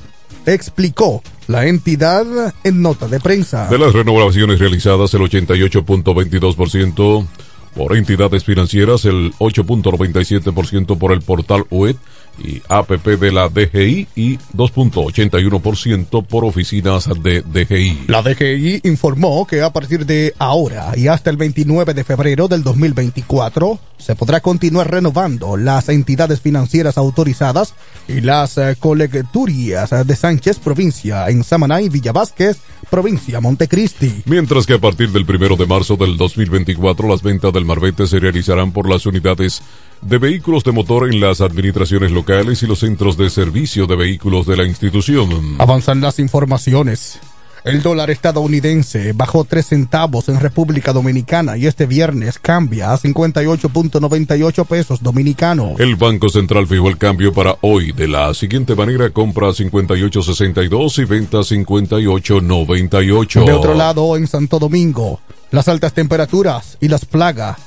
explicó 0.48 1.22
la 1.48 1.68
entidad 1.68 2.26
en 2.64 2.82
nota 2.82 3.08
de 3.08 3.20
prensa. 3.20 3.68
De 3.68 3.78
las 3.78 3.94
renovaciones 3.94 4.58
realizadas, 4.58 5.14
el 5.14 5.22
88.22% 5.22 7.28
por 7.76 7.96
entidades 7.96 8.44
financieras, 8.44 9.06
el 9.06 9.32
8.97% 9.34 10.98
por 10.98 11.12
el 11.12 11.22
portal 11.22 11.66
web 11.70 11.96
y 12.38 12.62
APP 12.68 13.20
de 13.20 13.32
la 13.32 13.50
DGI 13.50 14.08
y 14.16 14.38
2.81% 14.56 16.26
por 16.26 16.46
oficinas 16.46 17.10
de 17.22 17.42
DGI. 17.42 18.06
La 18.08 18.22
DGI 18.22 18.82
informó 18.84 19.46
que 19.46 19.62
a 19.62 19.72
partir 19.72 20.06
de 20.06 20.34
ahora 20.40 20.94
y 20.96 21.08
hasta 21.08 21.30
el 21.30 21.38
29 21.38 21.94
de 21.94 22.04
febrero 22.04 22.48
del 22.48 22.64
2024 22.64 23.80
se 23.98 24.16
podrá 24.16 24.40
continuar 24.40 24.90
renovando 24.90 25.58
las 25.58 25.90
entidades 25.90 26.42
financieras 26.42 26.98
autorizadas 26.98 27.76
y 28.08 28.22
las 28.22 28.58
eh, 28.58 28.76
colecturías 28.80 29.92
de 30.06 30.16
Sánchez, 30.16 30.60
provincia 30.60 31.30
en 31.30 31.44
Samaná 31.44 31.82
y 31.82 31.90
Villa 31.90 32.12
Vázquez, 32.12 32.58
provincia 32.90 33.40
Montecristi. 33.40 34.24
Mientras 34.26 34.66
que 34.66 34.74
a 34.74 34.80
partir 34.80 35.12
del 35.12 35.24
1 35.24 35.56
de 35.56 35.66
marzo 35.68 35.96
del 35.98 36.18
2024 36.18 37.08
las 37.08 37.22
ventas 37.22 37.54
del 37.54 37.66
Marbete 37.66 38.08
se 38.08 38.20
realizarán 38.20 38.72
por 38.72 38.90
las 38.90 39.06
unidades 39.06 39.62
de 40.02 40.18
vehículos 40.18 40.64
de 40.64 40.72
motor 40.72 41.12
en 41.12 41.20
las 41.20 41.42
administraciones 41.42 42.12
locales 42.12 42.64
y 42.64 42.68
los 42.68 42.80
centros 42.80 43.18
de 43.18 43.30
servicio 43.30 43.88
de 43.88 43.96
vehículos 43.96 44.46
de 44.46 44.58
la 44.58 44.66
institución. 44.66 45.56
Avanzan 45.60 46.02
las 46.02 46.20
informaciones. 46.20 47.20
El 47.64 47.84
dólar 47.84 48.10
estadounidense 48.10 49.14
bajó 49.14 49.44
3 49.44 49.64
centavos 49.64 50.30
en 50.30 50.40
República 50.40 50.94
Dominicana 50.94 51.58
y 51.58 51.68
este 51.68 51.86
viernes 51.86 52.40
cambia 52.40 52.92
a 52.92 52.98
58.98 52.98 54.66
pesos 54.66 55.04
dominicanos. 55.04 55.80
El 55.80 55.96
Banco 55.96 56.30
Central 56.30 56.66
fijó 56.66 56.90
el 56.90 56.98
cambio 56.98 57.32
para 57.32 57.58
hoy 57.62 57.92
de 57.92 58.08
la 58.08 58.34
siguiente 58.34 58.76
manera: 58.76 59.12
compra 59.12 59.50
58.62 59.50 61.04
y 61.04 61.06
venta 61.06 61.38
58.98. 61.38 63.46
De 63.46 63.54
otro 63.54 63.76
lado, 63.76 64.18
en 64.18 64.26
Santo 64.26 64.58
Domingo, 64.58 65.20
las 65.52 65.68
altas 65.68 65.94
temperaturas 65.94 66.80
y 66.82 66.88
las 66.88 67.06
plagas 67.06 67.60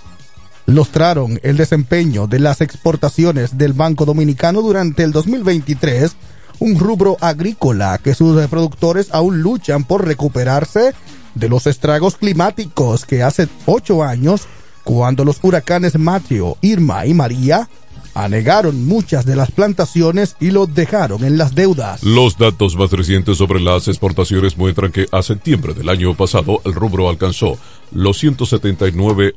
ilustraron 0.66 1.40
el 1.42 1.56
desempeño 1.56 2.26
de 2.26 2.38
las 2.38 2.60
exportaciones 2.60 3.58
del 3.58 3.72
Banco 3.72 4.04
Dominicano 4.04 4.62
durante 4.62 5.02
el 5.02 5.12
2023, 5.12 6.16
un 6.60 6.78
rubro 6.78 7.16
agrícola 7.20 7.98
que 8.02 8.14
sus 8.14 8.46
productores 8.46 9.08
aún 9.12 9.42
luchan 9.42 9.84
por 9.84 10.06
recuperarse 10.06 10.94
de 11.34 11.48
los 11.48 11.66
estragos 11.66 12.16
climáticos 12.16 13.04
que 13.04 13.22
hace 13.22 13.48
ocho 13.66 14.02
años, 14.02 14.46
cuando 14.84 15.24
los 15.24 15.38
huracanes 15.42 15.98
Mateo, 15.98 16.56
Irma 16.60 17.06
y 17.06 17.14
María 17.14 17.68
anegaron 18.14 18.86
muchas 18.86 19.26
de 19.26 19.34
las 19.34 19.50
plantaciones 19.50 20.36
y 20.40 20.50
los 20.50 20.72
dejaron 20.72 21.24
en 21.24 21.36
las 21.36 21.54
deudas. 21.54 22.02
Los 22.04 22.38
datos 22.38 22.76
más 22.76 22.92
recientes 22.92 23.38
sobre 23.38 23.60
las 23.60 23.88
exportaciones 23.88 24.56
muestran 24.56 24.92
que 24.92 25.06
a 25.10 25.22
septiembre 25.22 25.74
del 25.74 25.88
año 25.88 26.14
pasado 26.14 26.62
el 26.64 26.74
rubro 26.74 27.08
alcanzó 27.08 27.58
los 27.90 28.18
179 28.18 29.34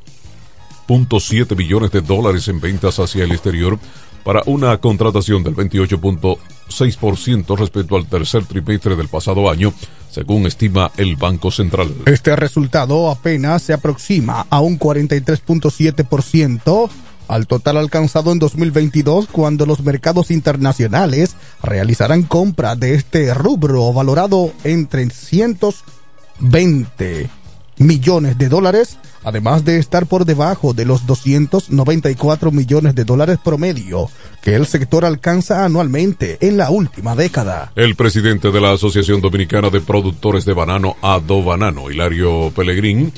7 1.19 1.55
billones 1.55 1.91
de 1.91 2.01
dólares 2.01 2.47
en 2.47 2.59
ventas 2.59 2.99
hacia 2.99 3.23
el 3.23 3.31
exterior 3.31 3.79
para 4.23 4.41
una 4.45 4.77
contratación 4.77 5.43
del 5.43 5.55
28.6% 5.55 7.57
respecto 7.57 7.95
al 7.95 8.07
tercer 8.07 8.45
trimestre 8.45 8.95
del 8.95 9.07
pasado 9.07 9.49
año, 9.49 9.73
según 10.11 10.45
estima 10.45 10.91
el 10.97 11.15
Banco 11.15 11.49
Central. 11.49 11.91
Este 12.05 12.35
resultado 12.35 13.09
apenas 13.09 13.61
se 13.61 13.71
aproxima 13.73 14.45
a 14.49 14.59
un 14.59 14.77
43.7% 14.77 16.89
al 17.27 17.47
total 17.47 17.77
alcanzado 17.77 18.31
en 18.31 18.37
2022 18.39 19.27
cuando 19.31 19.65
los 19.65 19.81
mercados 19.81 20.29
internacionales 20.31 21.35
realizarán 21.61 22.23
compra 22.23 22.75
de 22.75 22.95
este 22.95 23.33
rubro 23.33 23.93
valorado 23.93 24.51
en 24.63 24.87
320 24.87 27.29
millones 27.77 28.37
de 28.37 28.49
dólares, 28.49 28.97
además 29.27 29.65
de 29.65 29.77
estar 29.77 30.05
por 30.05 30.23
debajo 30.23 30.73
de 30.73 30.85
los 30.85 31.05
294 31.05 32.49
millones 32.49 32.95
de 32.95 33.03
dólares 33.03 33.37
promedio 33.43 34.09
que 34.41 34.55
el 34.55 34.65
sector 34.65 35.03
alcanza 35.03 35.65
anualmente 35.65 36.37
en 36.39 36.55
la 36.55 36.69
última 36.69 37.13
década. 37.13 37.73
El 37.75 37.95
presidente 37.95 38.51
de 38.51 38.61
la 38.61 38.71
Asociación 38.71 39.19
Dominicana 39.19 39.69
de 39.69 39.81
Productores 39.81 40.45
de 40.45 40.53
Banano, 40.53 40.95
Ado 41.01 41.43
Banano, 41.43 41.91
Hilario 41.91 42.53
Pellegrín, 42.55 43.11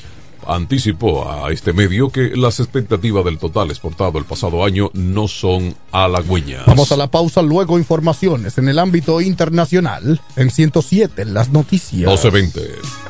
anticipó 0.48 1.30
a 1.30 1.52
este 1.52 1.72
medio 1.72 2.10
que 2.10 2.32
las 2.34 2.58
expectativas 2.58 3.24
del 3.24 3.38
total 3.38 3.70
exportado 3.70 4.18
el 4.18 4.24
pasado 4.24 4.64
año 4.64 4.90
no 4.94 5.28
son 5.28 5.76
halagüeñas. 5.92 6.66
Vamos 6.66 6.90
a 6.90 6.96
la 6.96 7.08
pausa, 7.08 7.40
luego 7.40 7.78
informaciones 7.78 8.58
en 8.58 8.68
el 8.68 8.80
ámbito 8.80 9.20
internacional 9.20 10.20
en 10.34 10.50
107 10.50 11.22
en 11.22 11.34
las 11.34 11.50
noticias. 11.50 12.10
1220. 12.10 13.09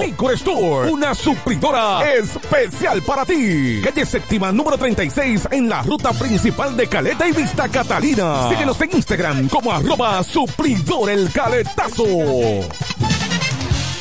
Licor 0.00 0.34
Store. 0.34 0.90
Una 0.90 1.14
suplidora 1.14 2.12
especial 2.12 3.02
para 3.02 3.24
ti. 3.24 3.80
Calle 3.82 4.04
séptima 4.04 4.50
número 4.50 4.76
36 4.76 5.48
en 5.50 5.68
la 5.68 5.82
ruta 5.82 6.12
principal 6.12 6.76
de 6.76 6.88
Caleta 6.88 7.28
y 7.28 7.32
Vista 7.32 7.68
Catalina. 7.68 8.48
Síguenos 8.48 8.80
en 8.80 8.96
Instagram 8.96 9.48
como 9.48 9.72
arroba 9.72 10.22
suplidor 10.24 11.10
el 11.10 11.30
caletazo. 11.32 12.04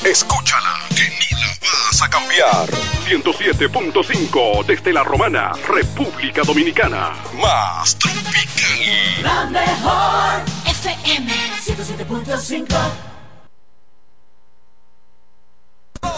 Escúchala, 0.04 0.80
que 0.90 1.04
ni 1.04 1.42
la 1.42 1.48
vas 1.86 2.02
a 2.02 2.10
cambiar. 2.10 2.70
107.5 3.08 4.66
desde 4.66 4.94
la 4.94 5.04
Romana, 5.04 5.52
República 5.68 6.42
Dominicana. 6.44 7.12
Más 7.40 7.96
tropical. 7.98 9.24
La 9.24 9.46
mejor 9.46 10.44
FM 10.66 11.32
107.5 11.64 13.11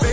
baby. 0.01 0.12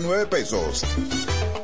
99 0.00 0.26
pesos. 0.26 0.82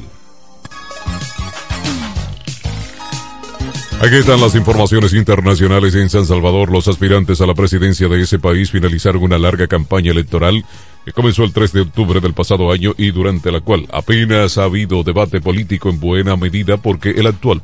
Aquí 4.03 4.17
están 4.17 4.41
las 4.41 4.53
informaciones 4.53 5.13
internacionales 5.13 5.95
en 5.95 6.09
San 6.09 6.25
Salvador. 6.25 6.69
Los 6.69 6.89
aspirantes 6.89 7.39
a 7.39 7.45
la 7.45 7.53
presidencia 7.53 8.09
de 8.09 8.21
ese 8.21 8.37
país 8.37 8.69
finalizaron 8.69 9.23
una 9.23 9.37
larga 9.37 9.67
campaña 9.67 10.11
electoral 10.11 10.65
que 11.05 11.13
comenzó 11.13 11.45
el 11.45 11.53
3 11.53 11.71
de 11.71 11.81
octubre 11.81 12.19
del 12.19 12.33
pasado 12.33 12.69
año 12.73 12.93
y 12.97 13.11
durante 13.11 13.49
la 13.49 13.61
cual 13.61 13.87
apenas 13.93 14.57
ha 14.57 14.65
habido 14.65 15.03
debate 15.03 15.39
político 15.39 15.89
en 15.89 16.01
buena 16.01 16.35
medida 16.35 16.75
porque 16.75 17.11
el 17.11 17.27
actual 17.27 17.61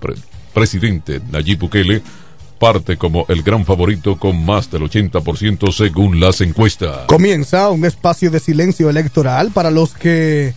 presidente 0.53 1.19
Nayib 1.29 1.59
Bukele 1.59 2.01
parte 2.57 2.95
como 2.95 3.25
el 3.27 3.43
gran 3.43 3.65
favorito 3.65 4.17
con 4.17 4.45
más 4.45 4.71
del 4.71 4.83
80% 4.83 5.73
según 5.73 6.21
las 6.21 6.39
encuestas. 6.39 6.99
Comienza 7.07 7.67
un 7.67 7.83
espacio 7.83 8.31
de 8.31 8.39
silencio 8.39 8.89
electoral 8.89 9.51
para 9.51 9.71
los 9.71 9.93
que 9.93 10.53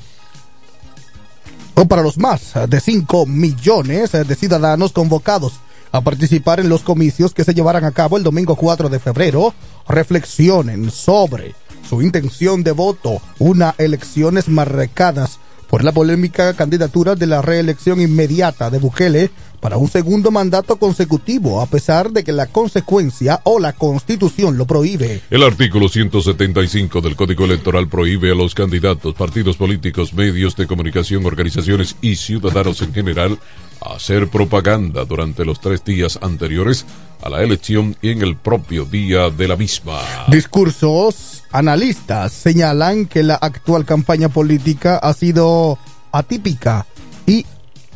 o 1.75 1.88
para 1.88 2.03
los 2.03 2.18
más 2.18 2.53
de 2.68 2.81
5 2.81 3.27
millones 3.27 4.12
de 4.12 4.35
ciudadanos 4.37 4.92
convocados 4.92 5.55
a 5.93 6.01
participar 6.01 6.59
en 6.59 6.69
los 6.69 6.83
comicios 6.83 7.35
que 7.35 7.45
se 7.45 7.55
llevarán 7.55 7.85
a 7.85 7.93
cabo 7.93 8.17
el 8.17 8.25
domingo 8.25 8.57
4 8.57 8.89
de 8.89 8.99
febrero, 8.99 9.55
reflexionen 9.87 10.91
sobre 10.91 11.55
su 11.89 12.03
intención 12.03 12.65
de 12.65 12.73
voto, 12.73 13.21
una 13.39 13.75
elecciones 13.79 14.49
marcadas 14.49 15.39
por 15.69 15.85
la 15.85 15.93
polémica 15.93 16.55
candidatura 16.55 17.15
de 17.15 17.27
la 17.27 17.43
reelección 17.43 18.01
inmediata 18.01 18.71
de 18.71 18.79
Bukele 18.79 19.31
para 19.62 19.77
un 19.77 19.88
segundo 19.88 20.33
mandato 20.33 20.75
consecutivo, 20.75 21.61
a 21.61 21.66
pesar 21.66 22.11
de 22.11 22.25
que 22.25 22.33
la 22.33 22.48
consecuencia 22.48 23.40
o 23.44 23.61
la 23.61 23.72
constitución 23.72 24.59
lo 24.59 24.66
prohíbe. 24.66 25.22
El 25.31 25.44
artículo 25.44 25.88
175 25.88 27.01
del 27.01 27.14
Código 27.14 27.44
Electoral 27.44 27.87
prohíbe 27.87 28.33
a 28.33 28.35
los 28.35 28.57
candidatos, 28.57 29.14
partidos 29.14 29.57
políticos, 29.57 30.14
medios 30.14 30.57
de 30.57 30.66
comunicación, 30.66 31.25
organizaciones 31.25 31.94
y 32.01 32.16
ciudadanos 32.16 32.83
en 32.83 32.92
general 32.92 33.38
hacer 33.81 34.27
propaganda 34.27 35.05
durante 35.05 35.44
los 35.44 35.61
tres 35.61 35.85
días 35.85 36.18
anteriores 36.20 36.85
a 37.22 37.31
la 37.31 37.40
elección 37.44 37.96
y 38.03 38.11
en 38.11 38.22
el 38.22 38.37
propio 38.37 38.85
día 38.85 39.31
de 39.31 39.46
la 39.46 39.55
misma. 39.55 40.01
Discursos 40.27 41.44
analistas 41.53 42.33
señalan 42.33 43.07
que 43.07 43.22
la 43.22 43.37
actual 43.37 43.85
campaña 43.85 44.29
política 44.29 44.96
ha 44.96 45.12
sido 45.14 45.79
atípica 46.11 46.85
y 47.27 47.46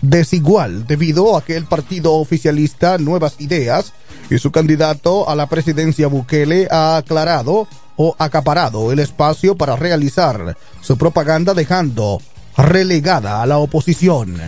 desigual 0.09 0.87
debido 0.87 1.37
a 1.37 1.45
que 1.45 1.57
el 1.57 1.65
partido 1.65 2.15
oficialista 2.15 2.99
Nuevas 2.99 3.37
Ideas 3.39 3.93
y 4.31 4.39
su 4.39 4.51
candidato 4.51 5.29
a 5.29 5.35
la 5.35 5.49
presidencia 5.49 6.07
Bukele 6.07 6.69
ha 6.71 6.97
aclarado 6.97 7.67
o 7.97 8.15
acaparado 8.19 8.93
el 8.93 8.99
espacio 8.99 9.57
para 9.57 9.77
realizar 9.77 10.57
su 10.81 10.97
propaganda 10.97 11.55
dejando 11.55 12.21
relegada 12.57 13.43
a 13.43 13.47
la 13.47 13.59
oposición 13.59 14.41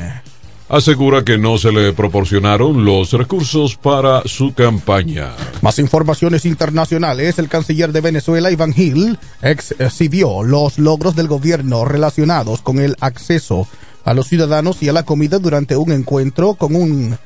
asegura 0.68 1.24
que 1.24 1.38
no 1.38 1.58
se 1.58 1.72
le 1.72 1.92
proporcionaron 1.92 2.84
los 2.84 3.12
recursos 3.12 3.76
para 3.76 4.22
su 4.26 4.52
campaña. 4.52 5.30
Más 5.62 5.78
informaciones 5.78 6.44
internacionales. 6.44 7.38
El 7.38 7.48
canciller 7.48 7.92
de 7.92 8.00
Venezuela, 8.00 8.50
Iván 8.50 8.72
Gil, 8.72 9.18
exhibió 9.40 10.42
los 10.42 10.78
logros 10.78 11.16
del 11.16 11.28
gobierno 11.28 11.84
relacionados 11.84 12.60
con 12.60 12.78
el 12.78 12.96
acceso 13.00 13.66
a 14.04 14.14
los 14.14 14.26
ciudadanos 14.28 14.82
y 14.82 14.88
a 14.88 14.92
la 14.92 15.04
comida 15.04 15.38
durante 15.38 15.76
un 15.76 15.92
encuentro 15.92 16.54
con 16.54 16.74
un 16.74 17.18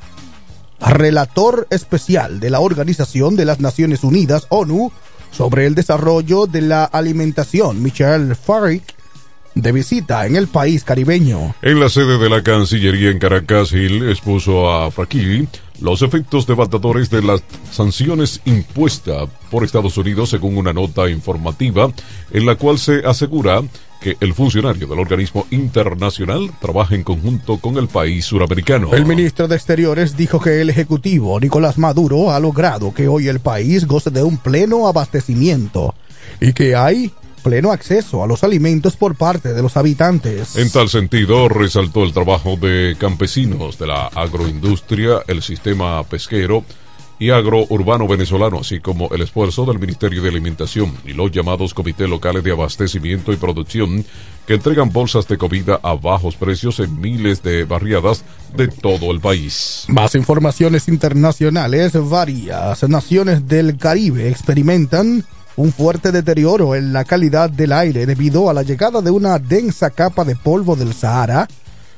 relator 0.80 1.66
especial 1.70 2.40
de 2.40 2.50
la 2.50 2.60
Organización 2.60 3.36
de 3.36 3.44
las 3.44 3.60
Naciones 3.60 4.04
Unidas, 4.04 4.46
ONU, 4.48 4.92
sobre 5.30 5.66
el 5.66 5.74
desarrollo 5.74 6.46
de 6.46 6.60
la 6.60 6.84
alimentación, 6.84 7.82
Michel 7.82 8.36
Farik 8.36 8.94
de 9.54 9.72
visita 9.72 10.26
en 10.26 10.36
el 10.36 10.48
país 10.48 10.84
caribeño. 10.84 11.54
En 11.62 11.78
la 11.78 11.88
sede 11.88 12.18
de 12.18 12.30
la 12.30 12.42
Cancillería 12.42 13.10
en 13.10 13.18
Caracas, 13.18 13.72
Hill 13.72 14.08
expuso 14.08 14.70
a 14.70 14.90
Fakili 14.90 15.48
los 15.80 16.02
efectos 16.02 16.46
devastadores 16.46 17.10
de 17.10 17.22
las 17.22 17.42
sanciones 17.70 18.40
impuestas 18.44 19.28
por 19.50 19.64
Estados 19.64 19.96
Unidos 19.98 20.30
según 20.30 20.56
una 20.56 20.72
nota 20.72 21.10
informativa 21.10 21.92
en 22.30 22.46
la 22.46 22.54
cual 22.54 22.78
se 22.78 23.04
asegura 23.04 23.62
que 24.02 24.16
el 24.20 24.34
funcionario 24.34 24.86
del 24.86 24.98
organismo 24.98 25.46
internacional 25.50 26.50
trabaja 26.60 26.94
en 26.94 27.04
conjunto 27.04 27.58
con 27.58 27.76
el 27.78 27.88
país 27.88 28.24
suramericano. 28.24 28.92
El 28.92 29.06
ministro 29.06 29.48
de 29.48 29.56
Exteriores 29.56 30.16
dijo 30.16 30.40
que 30.40 30.60
el 30.60 30.70
Ejecutivo 30.70 31.38
Nicolás 31.40 31.78
Maduro 31.78 32.32
ha 32.32 32.40
logrado 32.40 32.92
que 32.92 33.08
hoy 33.08 33.28
el 33.28 33.40
país 33.40 33.86
goce 33.86 34.10
de 34.10 34.22
un 34.22 34.38
pleno 34.38 34.88
abastecimiento 34.88 35.94
y 36.40 36.52
que 36.52 36.74
hay 36.74 37.12
pleno 37.42 37.72
acceso 37.72 38.22
a 38.22 38.26
los 38.26 38.44
alimentos 38.44 38.96
por 38.96 39.16
parte 39.16 39.52
de 39.52 39.62
los 39.62 39.76
habitantes. 39.76 40.56
En 40.56 40.70
tal 40.70 40.88
sentido, 40.88 41.48
resaltó 41.48 42.04
el 42.04 42.12
trabajo 42.12 42.56
de 42.56 42.96
campesinos 42.98 43.78
de 43.78 43.86
la 43.88 44.06
agroindustria, 44.06 45.22
el 45.26 45.42
sistema 45.42 46.02
pesquero 46.04 46.64
y 47.18 47.30
agrourbano 47.30 48.08
venezolano, 48.08 48.60
así 48.60 48.80
como 48.80 49.08
el 49.10 49.22
esfuerzo 49.22 49.64
del 49.64 49.78
Ministerio 49.78 50.22
de 50.22 50.28
Alimentación 50.28 50.92
y 51.04 51.12
los 51.12 51.30
llamados 51.30 51.74
comités 51.74 52.08
locales 52.08 52.42
de 52.42 52.52
abastecimiento 52.52 53.32
y 53.32 53.36
producción 53.36 54.04
que 54.46 54.54
entregan 54.54 54.90
bolsas 54.90 55.28
de 55.28 55.38
comida 55.38 55.78
a 55.82 55.94
bajos 55.94 56.34
precios 56.36 56.80
en 56.80 57.00
miles 57.00 57.42
de 57.42 57.64
barriadas 57.64 58.24
de 58.56 58.68
todo 58.68 59.12
el 59.12 59.20
país. 59.20 59.84
Más 59.88 60.14
informaciones 60.14 60.88
internacionales, 60.88 61.92
varias 62.08 62.82
naciones 62.88 63.46
del 63.46 63.76
Caribe 63.76 64.28
experimentan 64.28 65.24
un 65.56 65.72
fuerte 65.72 66.12
deterioro 66.12 66.74
en 66.74 66.92
la 66.92 67.04
calidad 67.04 67.50
del 67.50 67.72
aire 67.72 68.06
debido 68.06 68.48
a 68.48 68.54
la 68.54 68.62
llegada 68.62 69.02
de 69.02 69.10
una 69.10 69.38
densa 69.38 69.90
capa 69.90 70.24
de 70.24 70.34
polvo 70.34 70.76
del 70.76 70.94
Sahara 70.94 71.46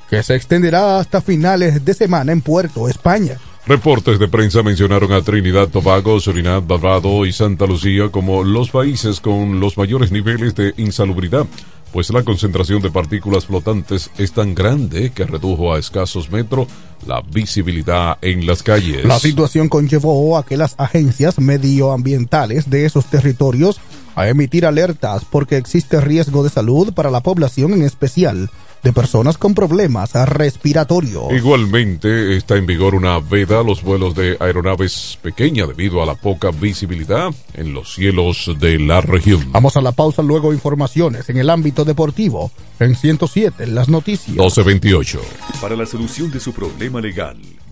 que 0.08 0.22
se 0.22 0.34
extenderá 0.34 0.98
hasta 0.98 1.20
finales 1.20 1.84
de 1.84 1.94
semana 1.94 2.32
en 2.32 2.42
Puerto 2.42 2.88
España. 2.88 3.38
Reportes 3.66 4.18
de 4.18 4.28
prensa 4.28 4.62
mencionaron 4.62 5.12
a 5.12 5.22
Trinidad, 5.22 5.68
Tobago, 5.68 6.20
Surinam, 6.20 6.66
Barbados 6.66 7.26
y 7.26 7.32
Santa 7.32 7.66
Lucía 7.66 8.10
como 8.10 8.44
los 8.44 8.70
países 8.70 9.20
con 9.20 9.58
los 9.58 9.78
mayores 9.78 10.12
niveles 10.12 10.54
de 10.54 10.74
insalubridad 10.76 11.46
pues 11.94 12.10
la 12.10 12.24
concentración 12.24 12.82
de 12.82 12.90
partículas 12.90 13.46
flotantes 13.46 14.10
es 14.18 14.32
tan 14.32 14.52
grande 14.52 15.12
que 15.12 15.24
redujo 15.26 15.72
a 15.72 15.78
escasos 15.78 16.28
metros 16.28 16.66
la 17.06 17.20
visibilidad 17.20 18.18
en 18.20 18.48
las 18.48 18.64
calles. 18.64 19.04
La 19.04 19.20
situación 19.20 19.68
conllevó 19.68 20.36
a 20.36 20.44
que 20.44 20.56
las 20.56 20.74
agencias 20.76 21.38
medioambientales 21.38 22.68
de 22.68 22.84
esos 22.84 23.06
territorios 23.06 23.80
a 24.16 24.28
emitir 24.28 24.66
alertas 24.66 25.24
porque 25.24 25.56
existe 25.56 26.00
riesgo 26.00 26.42
de 26.42 26.50
salud 26.50 26.92
para 26.92 27.12
la 27.12 27.20
población 27.20 27.74
en 27.74 27.82
especial 27.82 28.50
de 28.84 28.92
personas 28.92 29.38
con 29.38 29.54
problemas 29.54 30.12
respiratorios. 30.12 31.32
Igualmente 31.32 32.36
está 32.36 32.56
en 32.56 32.66
vigor 32.66 32.94
una 32.94 33.18
veda 33.18 33.60
a 33.60 33.62
los 33.64 33.82
vuelos 33.82 34.14
de 34.14 34.36
aeronaves 34.38 35.18
pequeñas 35.22 35.68
debido 35.68 36.02
a 36.02 36.06
la 36.06 36.14
poca 36.14 36.50
visibilidad 36.50 37.34
en 37.54 37.72
los 37.72 37.94
cielos 37.94 38.50
de 38.60 38.78
la 38.78 39.00
región. 39.00 39.50
Vamos 39.50 39.76
a 39.78 39.80
la 39.80 39.92
pausa, 39.92 40.22
luego 40.22 40.52
informaciones 40.52 41.30
en 41.30 41.38
el 41.38 41.48
ámbito 41.48 41.84
deportivo. 41.84 42.50
En 42.78 42.94
107, 42.94 43.66
las 43.68 43.88
noticias. 43.88 44.36
1228. 44.36 45.20
Para 45.60 45.76
la 45.76 45.86
solución 45.86 46.30
de 46.30 46.38
su 46.38 46.52
problema 46.52 47.00
legal 47.00 47.38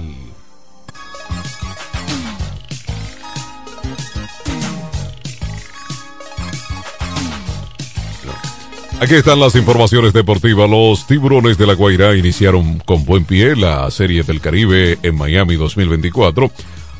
Aquí 9.01 9.15
están 9.15 9.39
las 9.39 9.55
informaciones 9.55 10.13
deportivas. 10.13 10.69
Los 10.69 11.07
tiburones 11.07 11.57
de 11.57 11.65
la 11.65 11.73
Guairá 11.73 12.15
iniciaron 12.15 12.77
con 12.85 13.03
buen 13.03 13.25
pie 13.25 13.55
la 13.55 13.89
Serie 13.89 14.21
del 14.21 14.39
Caribe 14.39 14.99
en 15.01 15.15
Miami 15.15 15.55
2024 15.55 16.51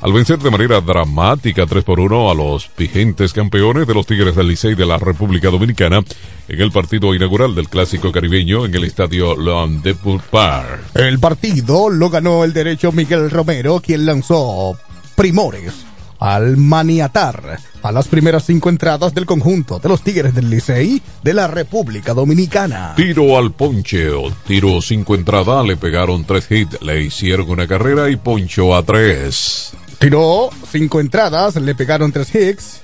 al 0.02 0.12
vencer 0.12 0.40
de 0.40 0.50
manera 0.50 0.82
dramática 0.82 1.68
3 1.68 1.84
por 1.84 2.00
1 2.00 2.32
a 2.32 2.34
los 2.34 2.72
vigentes 2.76 3.34
campeones 3.34 3.86
de 3.86 3.94
los 3.94 4.08
Tigres 4.08 4.36
del 4.36 4.48
Licey 4.48 4.74
de 4.74 4.88
la 4.88 4.98
República 4.98 5.52
Dominicana 5.52 6.04
en 6.48 6.60
el 6.60 6.72
partido 6.72 7.14
inaugural 7.14 7.54
del 7.54 7.70
Clásico 7.70 8.12
Caribeño 8.12 8.66
en 8.66 8.74
el 8.74 8.84
estadio 8.84 9.36
de 9.84 9.96
Park. 10.32 10.82
El 10.96 11.20
partido 11.20 11.92
lo 11.92 12.10
ganó 12.10 12.44
el 12.44 12.52
derecho 12.52 12.92
Miguel 12.92 13.30
Romero, 13.30 13.80
quien 13.80 14.08
lanzó 14.08 14.76
primores 15.16 15.91
al 16.22 16.56
maniatar 16.56 17.58
a 17.82 17.92
las 17.92 18.08
primeras 18.08 18.46
cinco 18.46 18.70
entradas 18.70 19.14
del 19.14 19.26
conjunto 19.26 19.80
de 19.80 19.90
los 19.90 20.04
Tigres 20.04 20.36
del 20.36 20.52
Licey 20.52 21.02
de 21.24 21.34
la 21.34 21.48
República 21.48 22.14
Dominicana. 22.14 22.94
Tiro 22.96 23.40
al 23.40 23.52
poncheo, 23.52 24.32
tiro 24.46 24.82
cinco 24.84 25.16
entradas, 25.16 25.66
le 25.66 25.78
pegaron 25.78 26.24
tres 26.24 26.50
hits, 26.52 26.80
le 26.84 27.02
hicieron 27.02 27.50
una 27.50 27.68
carrera 27.68 28.08
y 28.12 28.18
poncho 28.18 28.76
a 28.76 28.84
tres. 28.84 29.72
Tiró 29.98 30.52
cinco 30.72 31.00
entradas, 31.00 31.56
le 31.56 31.74
pegaron 31.74 32.12
tres 32.12 32.34
hits. 32.36 32.82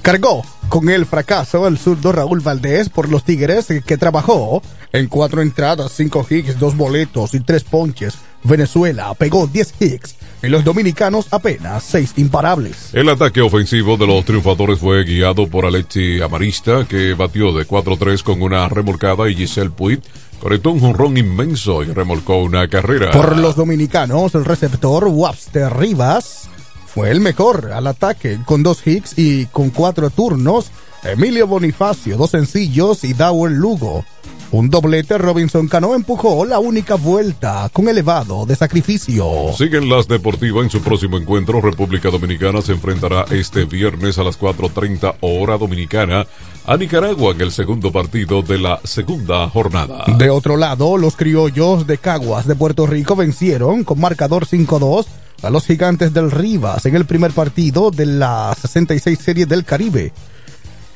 Cargó 0.00 0.42
con 0.70 0.88
el 0.88 1.04
fracaso 1.04 1.68
el 1.68 1.76
zurdo 1.76 2.12
Raúl 2.12 2.40
Valdés 2.40 2.88
por 2.88 3.10
los 3.10 3.24
Tigres, 3.24 3.68
que 3.84 3.98
trabajó 3.98 4.62
en 4.92 5.08
cuatro 5.08 5.42
entradas, 5.42 5.92
cinco 5.92 6.26
hits, 6.28 6.58
dos 6.58 6.76
boletos 6.76 7.34
y 7.34 7.40
tres 7.40 7.64
ponches. 7.64 8.18
Venezuela 8.44 9.14
pegó 9.14 9.46
10 9.46 9.74
hits 9.80 10.16
y 10.42 10.48
los 10.48 10.64
dominicanos 10.64 11.28
apenas 11.30 11.84
seis 11.84 12.12
imparables. 12.16 12.92
El 12.92 13.08
ataque 13.08 13.40
ofensivo 13.40 13.96
de 13.96 14.06
los 14.06 14.24
triunfadores 14.24 14.80
fue 14.80 15.04
guiado 15.04 15.46
por 15.46 15.64
Alexi 15.64 16.20
Amarista, 16.20 16.84
que 16.88 17.14
batió 17.14 17.52
de 17.52 17.66
4-3 17.66 18.22
con 18.22 18.42
una 18.42 18.68
remolcada 18.68 19.30
y 19.30 19.36
Giselle 19.36 19.70
Puit 19.70 20.02
conectó 20.40 20.72
un 20.72 20.80
jonrón 20.80 21.16
inmenso 21.16 21.84
y 21.84 21.86
remolcó 21.86 22.38
una 22.38 22.66
carrera. 22.66 23.12
Por 23.12 23.38
los 23.38 23.54
dominicanos, 23.54 24.34
el 24.34 24.44
receptor 24.44 25.04
Webster 25.04 25.72
Rivas 25.76 26.48
fue 26.92 27.10
el 27.12 27.20
mejor 27.20 27.70
al 27.72 27.86
ataque 27.86 28.40
con 28.44 28.64
dos 28.64 28.84
hits 28.84 29.16
y 29.16 29.46
con 29.46 29.70
cuatro 29.70 30.10
turnos. 30.10 30.72
Emilio 31.04 31.46
Bonifacio, 31.46 32.16
dos 32.16 32.30
sencillos 32.30 33.04
y 33.04 33.14
Dawel 33.14 33.54
Lugo. 33.54 34.04
Un 34.52 34.68
doblete 34.68 35.16
Robinson 35.16 35.66
Cano 35.66 35.94
empujó 35.94 36.44
la 36.44 36.58
única 36.58 36.96
vuelta 36.96 37.70
con 37.72 37.88
elevado 37.88 38.44
de 38.44 38.54
sacrificio. 38.54 39.26
Siguen 39.56 39.88
las 39.88 40.06
deportivas 40.08 40.64
en 40.64 40.70
su 40.70 40.82
próximo 40.82 41.16
encuentro. 41.16 41.62
República 41.62 42.10
Dominicana 42.10 42.60
se 42.60 42.72
enfrentará 42.72 43.24
este 43.30 43.64
viernes 43.64 44.18
a 44.18 44.24
las 44.24 44.38
4.30 44.38 45.16
hora 45.22 45.56
dominicana 45.56 46.26
a 46.66 46.76
Nicaragua 46.76 47.32
en 47.32 47.40
el 47.40 47.50
segundo 47.50 47.90
partido 47.90 48.42
de 48.42 48.58
la 48.58 48.78
segunda 48.84 49.48
jornada. 49.48 50.04
De 50.18 50.28
otro 50.28 50.58
lado, 50.58 50.98
los 50.98 51.16
criollos 51.16 51.86
de 51.86 51.96
Caguas 51.96 52.46
de 52.46 52.54
Puerto 52.54 52.86
Rico 52.86 53.16
vencieron 53.16 53.84
con 53.84 54.00
marcador 54.00 54.44
5-2 54.44 55.06
a 55.42 55.48
los 55.48 55.64
gigantes 55.64 56.12
del 56.12 56.30
Rivas 56.30 56.84
en 56.84 56.94
el 56.94 57.06
primer 57.06 57.32
partido 57.32 57.90
de 57.90 58.04
la 58.04 58.54
66 58.60 59.18
Serie 59.18 59.46
del 59.46 59.64
Caribe. 59.64 60.12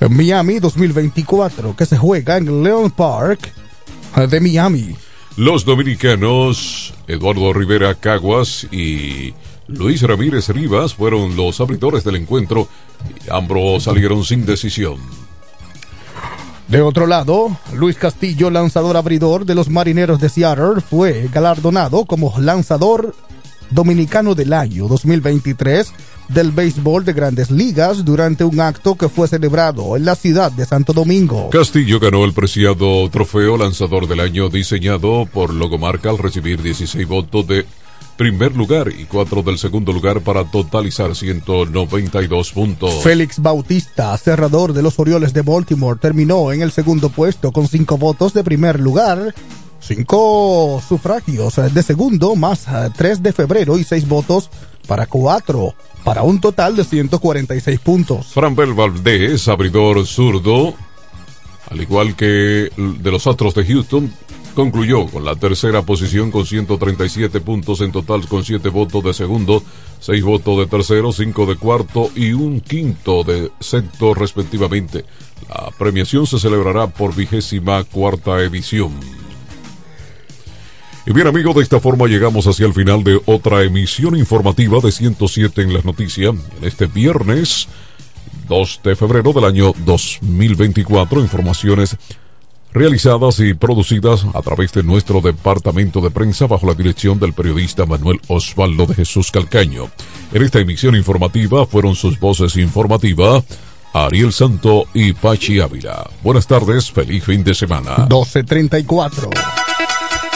Miami 0.01 0.59
2024, 0.59 1.75
que 1.75 1.87
se 1.87 1.97
juega 1.97 2.37
en 2.37 2.63
Leon 2.63 2.91
Park 2.91 3.53
de 4.29 4.41
Miami. 4.41 4.97
Los 5.37 5.65
dominicanos 5.65 6.95
Eduardo 7.07 7.53
Rivera 7.53 7.95
Caguas 7.95 8.67
y 8.71 9.35
Luis 9.69 10.03
Ramírez 10.03 10.49
Rivas 10.49 10.95
fueron 10.95 11.37
los 11.37 11.61
abridores 11.61 12.05
del 12.05 12.17
encuentro 12.17 12.69
y 13.05 13.31
ambos 13.31 13.85
salieron 13.85 14.25
sin 14.25 14.47
decisión. 14.47 14.97
De 16.69 16.83
otro 16.83 17.07
lado, 17.07 17.57
Luis 17.75 17.97
Castillo, 17.97 18.51
lanzador 18.51 18.97
abridor 18.97 19.45
de 19.45 19.55
los 19.55 19.69
Marineros 19.69 20.21
de 20.21 20.29
Seattle, 20.29 20.81
fue 20.81 21.29
galardonado 21.33 22.07
como 22.07 22.35
lanzador 22.41 23.15
dominicano 23.71 24.35
del 24.35 24.53
año 24.53 24.89
2023 24.89 25.93
del 26.29 26.51
béisbol 26.51 27.05
de 27.05 27.13
grandes 27.13 27.51
ligas 27.51 28.05
durante 28.05 28.45
un 28.45 28.61
acto 28.61 28.97
que 28.97 29.09
fue 29.09 29.29
celebrado 29.29 29.97
en 29.97 30.05
la 30.05 30.15
ciudad 30.15 30.51
de 30.53 30.67
Santo 30.67 30.93
Domingo. 30.93 31.51
Castillo 31.51 32.01
ganó 32.01 32.25
el 32.25 32.33
preciado 32.33 33.09
trofeo 33.11 33.57
lanzador 33.57 34.09
del 34.09 34.21
año 34.21 34.49
diseñado 34.49 35.27
por 35.33 35.55
Logomarca 35.55 36.11
al 36.11 36.19
recibir 36.19 36.63
16 36.63 37.07
votos 37.07 37.47
de 37.47 37.65
primer 38.17 38.57
lugar 38.57 38.89
y 38.89 39.05
4 39.05 39.43
del 39.43 39.59
segundo 39.59 39.93
lugar 39.93 40.23
para 40.23 40.45
totalizar 40.45 41.15
192 41.15 42.53
puntos. 42.53 43.03
Félix 43.03 43.41
Bautista, 43.41 44.17
cerrador 44.17 44.73
de 44.73 44.83
los 44.83 44.99
Orioles 44.99 45.33
de 45.35 45.43
Baltimore, 45.43 45.99
terminó 46.01 46.51
en 46.53 46.63
el 46.63 46.73
segundo 46.73 47.11
puesto 47.11 47.53
con 47.53 47.69
5 47.69 47.99
votos 47.99 48.33
de 48.33 48.43
primer 48.43 48.81
lugar. 48.81 49.35
Cinco 49.87 50.83
sufragios 50.87 51.55
de 51.73 51.83
segundo, 51.83 52.35
más 52.35 52.67
3 52.97 53.23
de 53.23 53.33
febrero 53.33 53.79
y 53.79 53.85
6 53.85 54.09
votos 54.09 54.51
para 54.89 55.07
4 55.07 55.75
para 56.03 56.23
un 56.23 56.41
total 56.41 56.75
de 56.75 56.83
146 56.83 57.79
puntos. 57.81 58.27
Franbel 58.27 58.75
Valdés, 58.75 59.47
abridor 59.47 60.05
zurdo, 60.05 60.75
al 61.71 61.81
igual 61.81 62.17
que 62.17 62.71
de 62.77 63.11
los 63.13 63.29
Astros 63.29 63.55
de 63.55 63.65
Houston, 63.65 64.13
concluyó 64.57 65.07
con 65.07 65.25
la 65.25 65.37
tercera 65.37 65.83
posición 65.83 66.33
con 66.33 66.47
137 66.47 67.41
puntos 67.41 67.81
en 67.81 67.93
total 67.93 68.27
con 68.27 68.45
7 68.45 68.69
votos 68.71 69.05
de 69.05 69.15
segundo, 69.15 69.63
6 70.01 70.25
votos 70.25 70.59
de 70.59 70.67
tercero, 70.67 71.13
5 71.13 71.47
de 71.47 71.57
cuarto 71.57 72.11
y 72.17 72.33
un 72.33 72.61
quinto 72.61 73.23
de 73.23 73.53
sexto 73.61 74.15
respectivamente. 74.15 75.05
La 75.49 75.71
premiación 75.79 76.27
se 76.27 76.41
celebrará 76.41 76.89
por 76.89 77.15
vigésima 77.15 77.85
cuarta 77.85 78.41
edición. 78.41 78.93
Y 81.07 81.13
bien 81.13 81.29
amigos, 81.29 81.55
de 81.55 81.63
esta 81.63 81.79
forma 81.79 82.09
llegamos 82.09 82.49
hacia 82.49 82.67
el 82.67 82.75
final 82.75 83.05
de 83.05 83.21
otra 83.27 83.63
emisión 83.63 84.17
informativa 84.17 84.81
de 84.81 84.91
107 84.91 85.63
en 85.63 85.73
las 85.73 85.85
noticias. 85.85 86.35
En 86.61 86.65
este 86.67 86.87
viernes 86.87 87.69
2 88.49 88.81
de 88.83 88.97
febrero 88.97 89.33
del 89.33 89.45
año 89.45 89.73
2024, 89.85 91.21
informaciones 91.21 91.97
realizadas 92.73 93.39
y 93.39 93.55
producidas 93.55 94.27
a 94.35 94.43
través 94.43 94.73
de 94.73 94.83
nuestro 94.83 95.21
departamento 95.21 96.01
de 96.01 96.11
prensa 96.11 96.49
bajo 96.49 96.67
la 96.67 96.75
dirección 96.75 97.21
del 97.21 97.33
periodista 97.33 97.87
Manuel 97.87 98.21
Osvaldo 98.27 98.87
de 98.87 98.97
Jesús 98.97 99.31
Calcaño. 99.31 99.89
En 100.33 100.43
esta 100.43 100.59
emisión 100.59 100.97
informativa 100.97 101.67
fueron 101.67 101.95
sus 101.95 102.19
voces 102.19 102.57
informativas 102.57 103.45
Ariel 103.93 104.33
Santo 104.33 104.87
y 104.93 105.13
Pachi 105.13 105.61
Ávila. 105.61 106.11
Buenas 106.23 106.49
tardes, 106.49 106.91
feliz 106.91 107.25
fin 107.25 107.45
de 107.45 107.55
semana. 107.55 107.97
1234. 107.97 109.31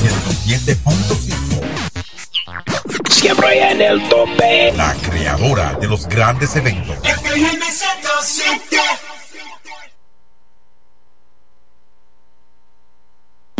107.5. 0.00 1.60
Siempre 3.10 3.70
en 3.70 3.82
el 3.82 4.08
tope. 4.08 4.72
La 4.74 4.94
creadora 4.94 5.74
de 5.74 5.86
los 5.88 6.08
grandes 6.08 6.56
eventos. 6.56 6.96
FM 7.04 7.60
107. 7.60 8.78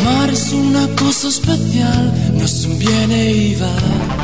Amar 0.00 0.30
es 0.30 0.52
una 0.52 0.86
cosa 0.96 1.28
especial, 1.28 2.12
no 2.34 2.44
es 2.44 2.64
un 2.64 2.78
viene 2.78 3.32
y 3.32 3.54
va. 3.54 4.23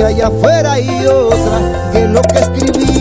allá 0.05 0.27
afuera 0.27 0.73
hay 0.73 1.05
otra 1.05 1.91
que 1.91 2.07
lo 2.07 2.21
que 2.21 2.39
escribí 2.39 3.00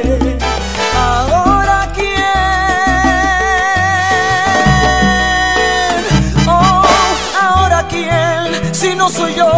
No 9.01 9.09
soy 9.09 9.33
yo, 9.33 9.49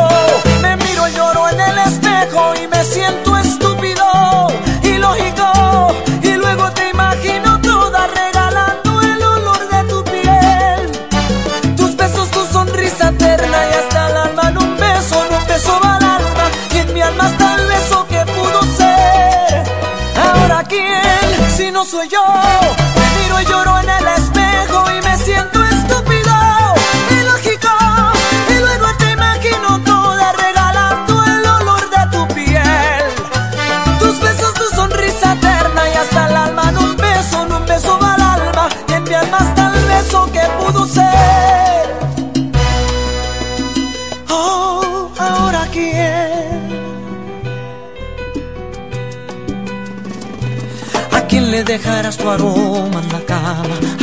me 0.62 0.78
miro 0.78 1.06
y 1.06 1.12
lloro 1.12 1.50
en 1.50 1.60
el 1.60 1.78
espejo 1.80 2.54
y 2.64 2.66
me 2.66 2.82
siento 2.86 3.38
estúpido, 3.38 4.48
ilógico, 4.84 5.48
y 6.22 6.32
luego 6.44 6.72
te 6.72 6.89
imagino 6.91 7.60
toda 7.60 8.08
regalando 8.08 9.02
el 9.02 9.22
olor 9.22 9.68
de 9.68 9.84
tu 9.91 10.02
piel, 10.06 11.76
tus 11.76 11.94
besos, 11.98 12.32
tu 12.32 12.46
sonrisa 12.54 13.10
eterna 13.10 13.58
y 13.70 13.74
hasta 13.82 14.10
el 14.12 14.18
alma 14.18 14.44
en 14.48 14.58
un 14.60 14.78
beso, 14.78 15.26
un 15.30 15.46
beso 15.46 15.78
va 15.84 15.98
al 15.98 16.04
alma 16.04 16.46
y 16.74 16.78
en 16.78 16.94
mi 16.94 17.02
alma 17.02 17.28
está 17.28 17.56
el 17.56 17.68
beso 17.68 18.08
que 18.08 18.26
pudo 18.38 18.62
ser. 18.78 19.64
Ahora 20.26 20.64
quién, 20.70 21.52
si 21.58 21.70
no 21.70 21.84
soy 21.84 22.08
yo, 22.08 22.24
me 22.96 23.08
miro 23.20 23.41
y 23.41 23.46
lloro 23.52 23.78
en 23.82 23.89
el 23.89 24.08
espejo 24.08 24.86
y 24.98 25.02
me 25.06 25.18
siento 25.18 25.62
beso 40.14 40.32
que 40.32 40.41
pudo 40.59 40.86
ser. 40.86 41.03
Oh, 44.30 45.11
ahora 45.18 45.68
quién. 45.72 46.61
¿A 51.11 51.22
quién 51.28 51.51
le 51.51 51.64
dejarás 51.64 52.18
tu 52.18 52.30
aroma 52.30 53.01
en 53.01 53.11
la 53.11 53.22
cama? 53.26 54.03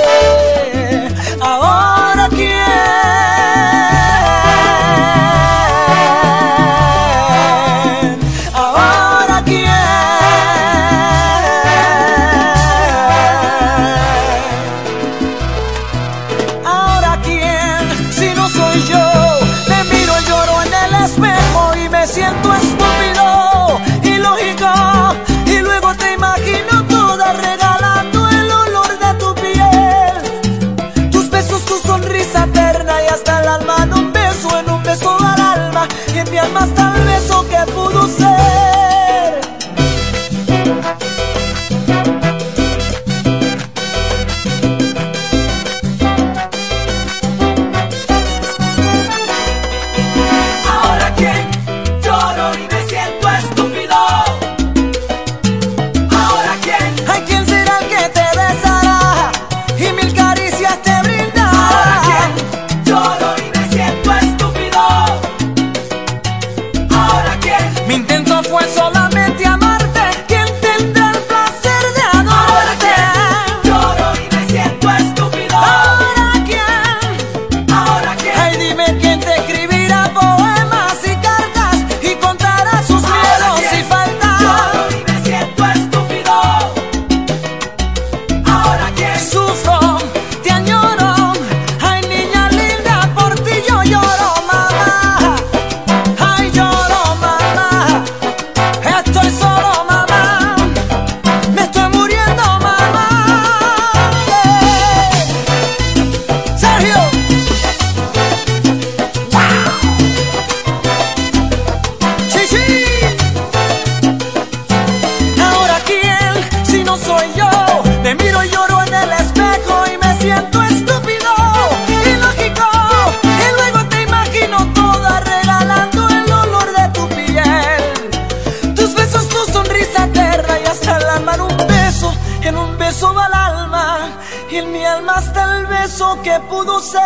Y 134.51 134.57
en 134.57 134.71
mi 134.71 134.83
alma 134.83 135.15
está 135.19 135.59
el 135.59 135.65
beso 135.65 136.19
que 136.23 136.37
pudo 136.49 136.79
ser. 136.79 137.01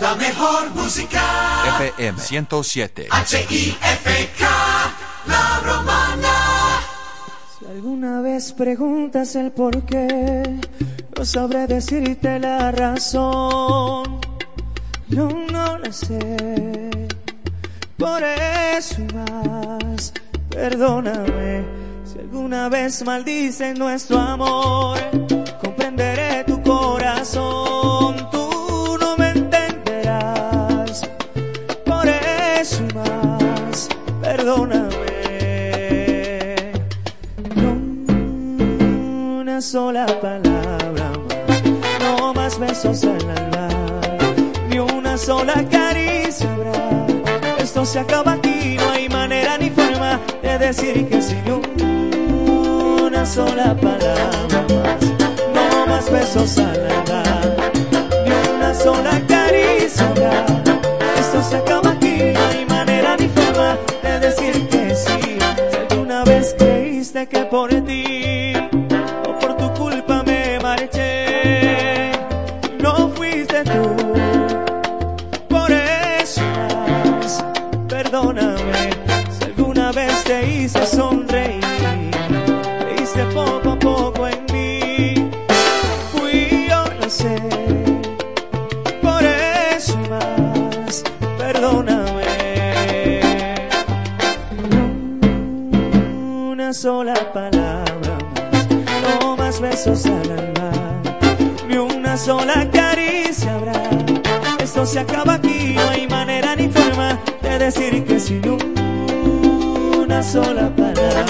La 0.00 0.14
mejor 0.18 0.70
música. 0.74 1.22
FM 1.80 2.18
107. 2.18 3.08
H-I-F-K, 3.10 4.48
La 5.26 5.60
Romana. 5.64 6.80
Si 7.58 7.66
alguna 7.66 8.20
vez 8.20 8.52
preguntas 8.52 9.34
el 9.36 9.52
por 9.52 9.84
qué, 9.86 10.60
no 11.16 11.24
sabré 11.24 11.66
decirte 11.66 12.38
la 12.38 12.72
razón. 12.72 14.20
No, 15.08 15.28
no 15.50 15.78
la 15.78 15.92
sé. 15.92 17.08
Por 17.96 18.22
eso 18.22 18.96
y 19.00 19.14
más, 19.14 20.12
perdóname. 20.50 21.64
Si 22.04 22.18
alguna 22.18 22.68
vez 22.68 23.04
maldicen 23.04 23.78
nuestro 23.78 24.18
amor, 24.18 24.98
entenderé 25.90 26.44
tu 26.44 26.62
corazón, 26.62 28.16
tú 28.30 28.96
no 29.00 29.16
me 29.16 29.30
entenderás. 29.30 31.02
Por 31.84 32.06
eso 32.08 32.84
y 32.88 32.94
más, 32.94 33.88
perdóname. 34.22 34.88
No 37.56 37.72
una 39.40 39.60
sola 39.60 40.06
palabra 40.20 41.10
más, 41.28 41.62
no 42.00 42.34
más 42.34 42.58
besos 42.58 43.04
al 43.04 43.30
alma, 43.30 43.68
ni 44.68 44.78
una 44.78 45.18
sola 45.18 45.64
caricia 45.68 46.52
habrá. 46.52 47.06
Esto 47.58 47.84
se 47.84 47.98
acaba 47.98 48.34
aquí, 48.34 48.76
no 48.78 48.90
hay 48.90 49.08
manera 49.08 49.58
ni 49.58 49.70
forma 49.70 50.20
de 50.42 50.58
decir 50.58 51.08
que 51.08 51.20
sin 51.20 51.42
una 53.06 53.26
sola 53.26 53.74
palabra 53.74 54.66
más 54.68 55.19
más 56.00 56.10
besos 56.10 56.56
al 56.56 56.86
alba, 56.86 57.22
ni 58.24 58.56
una 58.56 58.72
sola 58.72 59.20
caricia. 59.28 60.46
Esto 61.18 61.42
se 61.42 61.56
acaba 61.56 61.90
aquí, 61.90 62.32
no 62.32 62.40
hay 62.46 62.64
manera 62.64 63.18
ni 63.18 63.28
forma 63.28 63.76
de 64.02 64.18
decir 64.18 64.66
que 64.70 64.94
sí. 64.94 65.38
Si 65.70 65.76
alguna 65.76 66.24
vez 66.24 66.54
creíste 66.56 67.28
que 67.28 67.40
por 67.40 67.68
ti 67.84 68.19
sola 102.30 102.64
caricia 102.70 103.54
habrá. 103.56 103.72
Esto 104.62 104.86
se 104.86 105.00
acaba 105.00 105.34
aquí, 105.34 105.74
no 105.74 105.88
hay 105.88 106.06
manera 106.06 106.54
ni 106.54 106.68
forma 106.68 107.18
de 107.42 107.58
decir 107.58 108.04
que 108.04 108.20
sin 108.20 108.40
una 110.04 110.22
sola 110.22 110.70
palabra 110.76 111.24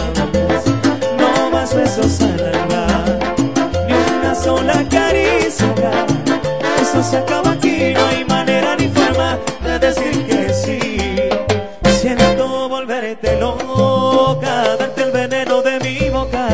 no 1.18 1.50
más 1.50 1.74
besos 1.74 2.20
al 2.20 2.40
alma, 2.54 2.86
ni 3.88 3.94
una 4.18 4.34
sola 4.34 4.84
caricia 4.90 5.70
habrá. 5.70 6.06
Esto 6.82 7.02
se 7.02 7.16
acaba 7.16 7.52
aquí, 7.52 7.94
no 7.94 8.04
hay 8.04 8.22
manera 8.26 8.76
ni 8.76 8.88
forma 8.88 9.38
de 9.64 9.78
decir 9.78 10.14
que 10.28 10.52
sí. 10.52 10.80
Siento 11.98 12.68
volverte 12.68 13.40
loca, 13.40 14.76
darte 14.78 15.02
el 15.04 15.12
veneno 15.12 15.62
de 15.62 15.80
mi 15.80 16.10
boca. 16.10 16.46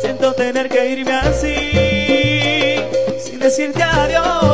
Siento 0.00 0.32
tener 0.32 0.68
que 0.68 0.90
irme 0.90 1.12
así, 1.12 1.93
decirte 3.72 3.82
adiós. 3.82 4.53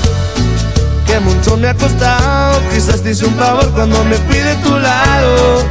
que 1.11 1.19
mucho 1.19 1.57
me 1.57 1.67
ha 1.67 1.73
costado. 1.73 2.61
Quizás 2.73 3.01
te 3.01 3.11
hice 3.11 3.25
un 3.25 3.35
favor 3.35 3.69
cuando 3.71 4.03
me 4.05 4.15
fui 4.15 4.37
de 4.37 4.55
tu 4.55 4.77
lado. 4.77 5.63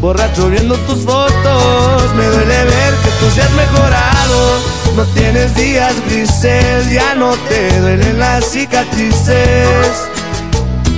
Borracho 0.00 0.48
viendo 0.48 0.74
tus 0.86 1.04
fotos, 1.04 2.14
me 2.16 2.24
duele 2.24 2.64
ver 2.64 2.94
que 3.02 3.10
tú 3.20 3.30
seas 3.34 3.52
mejorado. 3.52 4.60
No 4.96 5.04
tienes 5.14 5.54
días 5.54 5.94
grises, 6.06 6.90
ya 6.90 7.14
no 7.14 7.32
te 7.48 7.80
duelen 7.80 8.18
las 8.18 8.44
cicatrices. 8.44 10.08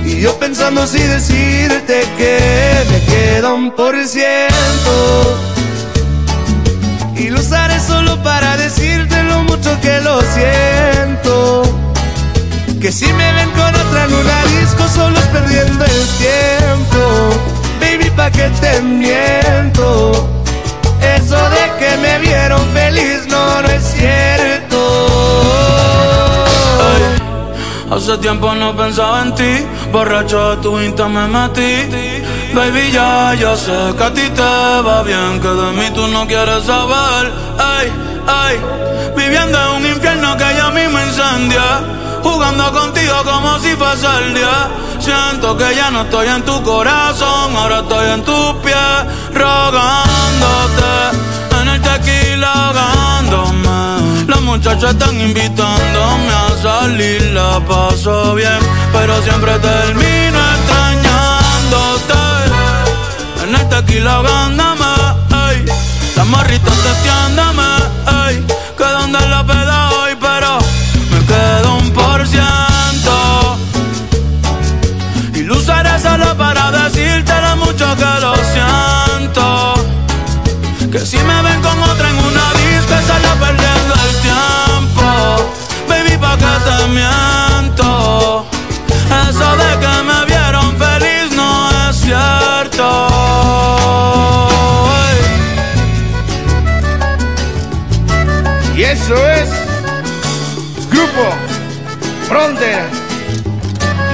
Y 0.03 0.21
yo 0.21 0.37
pensando 0.39 0.87
si 0.87 0.99
decirte 0.99 2.05
que 2.17 2.39
me 2.89 2.99
queda 3.05 3.53
un 3.53 3.71
por 3.75 3.93
ciento. 4.07 5.37
Y 7.15 7.29
lo 7.29 7.39
usaré 7.39 7.79
solo 7.79 8.21
para 8.23 8.57
decirte 8.57 9.21
lo 9.23 9.43
mucho 9.43 9.79
que 9.81 10.01
lo 10.01 10.21
siento. 10.21 11.82
Que 12.83 12.91
si 12.91 13.05
me 13.13 13.31
ven 13.31 13.49
con 13.51 13.73
otra 13.73 14.03
en 14.03 14.13
una 14.13 14.43
disco 14.59 14.85
solo 14.93 15.17
es 15.17 15.25
perdiendo 15.27 15.85
el 15.85 16.05
tiempo. 16.19 16.99
Baby, 17.79 18.09
pa' 18.09 18.29
que 18.29 18.49
te 18.59 18.81
miento. 18.81 20.11
Eso 20.99 21.37
de 21.49 21.63
que 21.79 21.97
me 22.01 22.19
vieron 22.19 22.59
feliz 22.73 23.25
no, 23.29 23.61
no 23.61 23.69
es 23.69 23.83
cierto. 23.85 24.79
Hace 27.89 28.17
tiempo 28.17 28.53
no 28.53 28.75
pensaba 28.75 29.21
en 29.21 29.33
ti, 29.35 29.65
borracho 29.93 30.57
de 30.57 30.57
tu 30.57 30.77
insta 30.81 31.07
me 31.07 31.25
metí. 31.25 31.87
Baby, 32.53 32.91
ya, 32.91 33.33
ya 33.39 33.55
sé 33.55 33.95
que 33.97 34.03
a 34.03 34.13
ti 34.13 34.29
te 34.29 34.41
va 34.41 35.03
bien, 35.03 35.39
que 35.39 35.47
de 35.47 35.71
mí 35.71 35.89
tú 35.95 36.05
no 36.09 36.27
quieres 36.27 36.65
saber. 36.65 37.31
Ay, 37.57 37.89
ay, 38.27 38.59
viviendo 39.15 39.57
en 39.57 39.69
un 39.77 39.87
infierno 39.87 40.35
que 40.35 40.53
ya 40.53 40.69
mismo 40.71 40.99
incendia 40.99 42.02
jugando 42.23 42.71
contigo 42.71 43.15
como 43.23 43.59
si 43.59 43.75
fuese 43.75 44.07
el 44.19 44.33
día. 44.33 44.69
Siento 44.99 45.57
que 45.57 45.75
ya 45.75 45.91
no 45.91 46.01
estoy 46.03 46.27
en 46.27 46.43
tu 46.43 46.63
corazón, 46.63 47.55
ahora 47.55 47.79
estoy 47.79 48.09
en 48.11 48.23
tu 48.23 48.61
pie, 48.61 48.73
rogándote 49.33 50.93
en 51.61 51.67
el 51.67 51.81
tequila, 51.81 52.51
ahogándome. 52.53 54.25
Las 54.27 54.41
muchachas 54.41 54.91
están 54.91 55.19
invitándome 55.19 56.31
a 56.31 56.49
salir, 56.61 57.21
la 57.33 57.59
paso 57.67 58.35
bien, 58.35 58.59
pero 58.93 59.21
siempre 59.21 59.59
termino 59.59 60.39
extrañándote 60.55 62.23
en 63.43 63.55
el 63.55 63.69
tequila, 63.69 64.13
ahogándome. 64.15 64.85
Ey. 65.49 65.65
Las 66.15 66.27
morritas 66.27 66.77
testeándome, 66.77 67.63
ey, 68.27 68.45
que 68.77 68.83
donde 68.83 69.19
la 69.27 69.43
pedada 69.43 69.92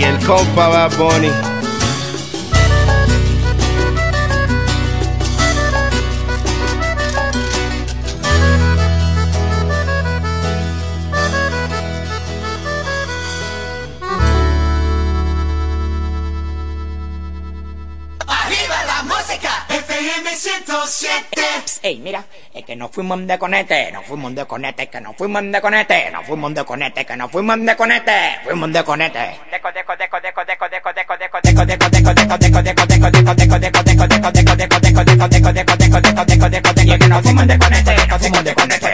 el 0.09 0.25
compa 0.25 0.67
Bad 0.69 0.97
Bunny. 0.97 1.58
nos 22.79 22.91
fuimos 22.91 23.27
de 23.27 23.37
conete, 23.37 23.91
nos 23.91 24.05
fuimos 24.05 24.33
de 24.33 24.45
conete, 24.45 24.87
que 24.87 25.01
nos 25.01 25.13
fuimos 25.17 25.43
de 25.51 25.59
conete, 25.59 26.09
nos 26.11 26.25
fuimos 26.25 26.53
de 26.53 26.63
conete, 26.63 27.05
que 27.05 27.17
nos 27.17 27.29
fuimos 27.29 27.59
de 27.59 27.75
conete, 27.75 28.39
fuimos 28.45 28.71
de 28.71 28.83
conete. 28.85 29.35
Nos 38.07 38.19
fuimos 38.19 38.43
de 38.43 38.53
conete, 38.53 38.89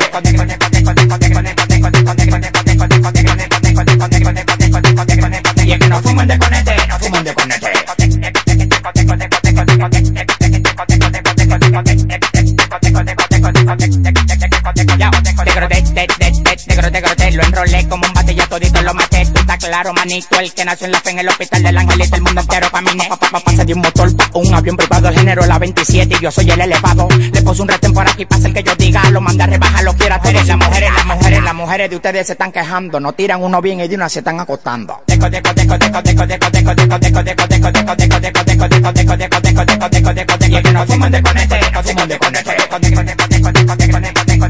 nos 4.97 5.05
de 5.05 5.21
conete. 5.21 5.63
Y 5.63 5.71
es 5.71 5.79
que 5.79 5.87
nos 5.87 6.01
fuimos 6.01 6.27
de 6.27 6.39
conete, 6.39 6.87
nos 6.87 6.99
fuimos 6.99 7.23
de 7.23 7.33
conete 7.33 7.55
teco, 12.79 13.03
teco, 13.03 14.54
fuimos 14.65 14.87
de 14.87 14.95
fuimos 16.73 16.91
de 16.91 17.01
conete. 17.01 17.31
Lo 17.31 17.43
enrolé 17.43 17.87
como 17.87 18.03
un 18.07 18.35
ya 18.35 18.47
todito 18.47 18.81
lo 18.81 18.93
maté. 18.93 19.25
Tú 19.25 19.39
estás 19.39 19.57
claro, 19.57 19.93
manito. 19.93 20.39
El 20.39 20.53
que 20.53 20.65
nació 20.65 20.85
en 20.85 20.91
la 20.91 20.99
fe 20.99 21.09
en 21.11 21.19
el 21.19 21.27
hospital 21.27 21.63
del 21.63 21.77
angelito, 21.77 22.15
el 22.15 22.21
mundo 22.21 22.41
entero 22.41 22.69
caminé. 22.71 23.07
Pa, 23.09 23.17
pa, 23.17 23.29
pa, 23.29 23.39
pasa 23.39 23.63
de 23.63 23.73
un 23.73 23.81
motor 23.81 24.15
pa' 24.15 24.29
un 24.33 24.53
avión 24.53 24.77
privado, 24.77 25.11
género 25.13 25.45
la 25.45 25.59
27 25.59 26.15
y 26.17 26.23
yo 26.23 26.31
soy 26.31 26.49
el 26.49 26.61
elevado. 26.61 27.07
Le 27.09 27.41
puse 27.41 27.61
un 27.61 27.67
retén 27.67 27.93
por 27.93 28.07
aquí, 28.07 28.25
pasa 28.25 28.47
el 28.47 28.53
que 28.53 28.63
yo 28.63 28.75
diga. 28.75 29.09
Lo 29.11 29.21
manda 29.21 29.45
a 29.45 29.81
lo 29.83 29.93
quiera 29.95 30.21
todo. 30.21 30.31
Las 30.33 30.57
mujeres, 30.57 30.91
las 30.93 31.05
mujeres, 31.05 31.43
las 31.43 31.55
mujeres 31.55 31.89
de 31.89 31.95
ustedes 31.95 32.27
se 32.27 32.33
están 32.33 32.51
quejando. 32.51 32.99
No 32.99 33.13
tiran 33.13 33.43
uno 33.43 33.61
bien 33.61 33.79
y 33.79 33.87
de 33.87 33.95
una 33.95 34.09
se 34.09 34.19
están 34.19 34.39
acostando. 34.39 35.01
De 35.07 35.17
de 35.17 35.29
deco, 35.29 35.53
deco, 35.53 35.77
deco, 35.77 36.01
deco, 36.01 36.25
deco, 36.25 36.45
deco, 36.51 36.75
deco, 36.75 36.99
deco, 36.99 37.25
deco, 37.25 37.35
deco, 37.35 37.95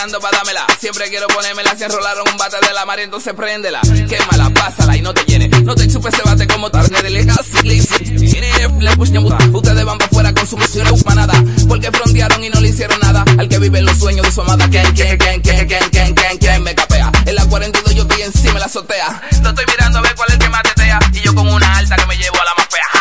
esperando 0.00 0.20
para 0.20 0.38
dármela. 0.38 0.66
Siempre 0.78 1.08
quiero 1.10 1.26
ponérmela. 1.28 1.74
Si 1.76 1.84
enrolaron 1.84 2.26
un 2.28 2.36
bate 2.38 2.56
de 2.66 2.72
la 2.72 2.84
mar, 2.86 3.00
entonces 3.00 3.34
préndela. 3.34 3.80
Quémala, 4.08 4.50
pásala 4.50 4.96
y 4.96 5.02
no 5.02 5.12
te 5.12 5.24
llene. 5.24 5.48
No 5.48 5.74
te 5.74 5.86
chupes 5.88 6.14
ese 6.14 6.22
bate 6.22 6.46
como 6.46 6.70
tarde 6.70 7.02
de 7.02 7.10
Ustedes 9.52 9.84
van 9.84 9.98
para 9.98 10.10
afuera 10.10 10.32
con 10.32 10.46
su 10.46 10.56
misión 10.56 10.86
manada. 11.04 11.34
Porque 11.68 11.90
frontearon 11.90 12.42
y 12.42 12.48
no 12.48 12.60
le 12.60 12.68
hicieron 12.68 12.98
nada. 13.00 13.24
Al 13.38 13.48
que 13.48 13.58
vive 13.58 13.82
los 13.82 13.98
sueños 13.98 14.24
de 14.24 14.32
su 14.32 14.40
amada. 14.40 14.68
¿Quién, 14.70 14.90
quién, 14.94 15.18
quién, 15.18 15.40
quién, 15.42 15.66
quién, 15.66 15.90
quién, 15.90 16.14
quién, 16.14 16.38
quién 16.38 16.62
me 16.62 16.74
capea? 16.74 17.12
En 17.26 17.34
la 17.34 17.44
42 17.46 17.94
yo 17.94 18.02
estoy 18.02 18.22
encima 18.22 18.58
la 18.58 18.66
azotea. 18.66 19.20
No 19.42 19.50
estoy 19.50 19.64
mirando 19.66 19.98
a 19.98 20.02
ver 20.02 20.14
cuál 20.14 20.28
es 20.28 20.34
el 20.34 20.40
que 20.40 20.48
más. 20.48 20.62
Y 21.12 21.20
yo 21.20 21.34
con 21.34 21.46
una 21.48 21.76
alta 21.76 21.96
que 21.96 22.06
me 22.06 22.16
llevo 22.16 22.40
a 22.40 22.44
la 22.44 22.54
más 22.56 22.66
fea. 22.70 22.99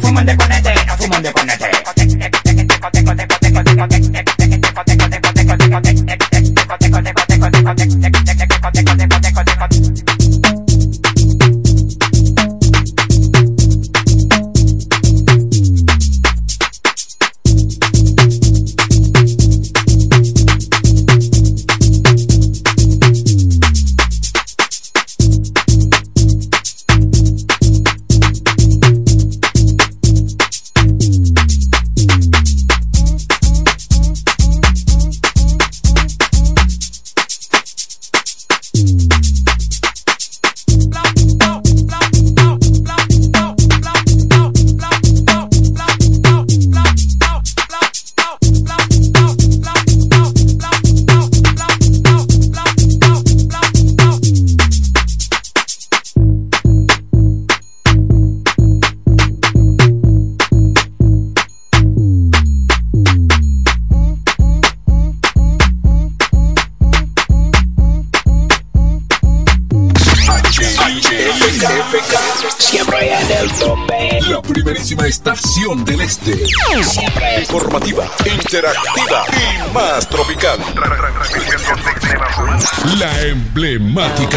Fuman 0.00 0.26
de 0.26 0.34
ponete, 0.34 0.70
fuman 0.98 1.22
de 1.22 1.30
ponete. 1.30 1.80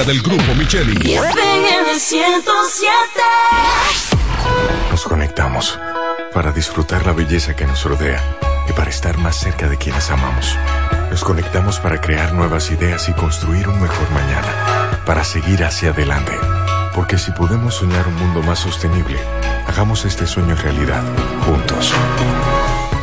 Del 0.05 0.21
grupo 0.21 0.53
Micheli. 0.55 1.13
FM 1.13 1.99
107. 1.99 2.91
Nos 4.91 5.03
conectamos 5.03 5.79
para 6.33 6.51
disfrutar 6.51 7.05
la 7.05 7.13
belleza 7.13 7.55
que 7.55 7.65
nos 7.65 7.83
rodea 7.83 8.21
y 8.67 8.73
para 8.73 8.89
estar 8.89 9.17
más 9.17 9.37
cerca 9.37 9.69
de 9.69 9.77
quienes 9.77 10.09
amamos. 10.09 10.57
Nos 11.09 11.23
conectamos 11.23 11.79
para 11.79 12.01
crear 12.01 12.33
nuevas 12.33 12.69
ideas 12.71 13.07
y 13.07 13.13
construir 13.13 13.67
un 13.69 13.81
mejor 13.81 14.09
mañana, 14.11 14.99
para 15.05 15.23
seguir 15.23 15.63
hacia 15.63 15.91
adelante. 15.91 16.33
Porque 16.93 17.17
si 17.17 17.31
podemos 17.31 17.75
soñar 17.75 18.07
un 18.07 18.15
mundo 18.15 18.41
más 18.41 18.59
sostenible, 18.59 19.19
hagamos 19.67 20.05
este 20.05 20.27
sueño 20.27 20.55
realidad, 20.55 21.03
juntos. 21.45 21.93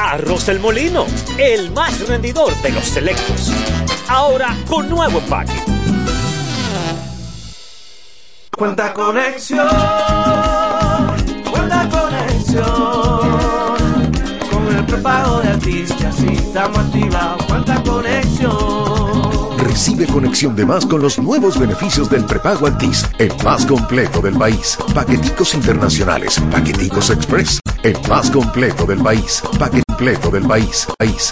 Arroz 0.00 0.48
El 0.48 0.60
Molino, 0.60 1.06
el 1.36 1.70
más 1.72 2.08
rendidor 2.08 2.54
de 2.62 2.70
los 2.70 2.84
selectos. 2.84 3.52
Ahora 4.08 4.56
con 4.66 4.88
nuevo 4.88 5.18
empaque. 5.18 5.52
Cuenta 8.56 8.92
conexión, 8.94 9.68
cuenta 11.50 11.88
conexión. 11.88 12.64
Con 14.50 14.76
el 14.76 14.84
prepago 14.86 15.40
de 15.40 15.48
artistas 15.50 16.16
y 16.22 16.34
estamos 16.34 16.78
activados. 16.78 17.44
Cuenta 17.44 17.82
conexión. 17.82 19.58
Recibe 19.58 20.06
conexión 20.06 20.56
de 20.56 20.66
más 20.66 20.84
con 20.84 21.00
los 21.00 21.18
nuevos 21.18 21.58
beneficios 21.58 22.10
del 22.10 22.24
prepago 22.24 22.66
Altis, 22.66 23.06
el 23.18 23.32
más 23.44 23.64
completo 23.66 24.20
del 24.20 24.36
país. 24.36 24.76
Paqueticos 24.94 25.54
internacionales, 25.54 26.40
paqueticos 26.50 27.10
express, 27.10 27.60
el 27.82 27.96
más 28.08 28.30
completo 28.30 28.84
del 28.86 28.98
país. 29.02 29.42
Paquete 29.58 29.84
completo 29.86 30.30
del 30.30 30.46
país. 30.46 30.86
país. 30.98 31.28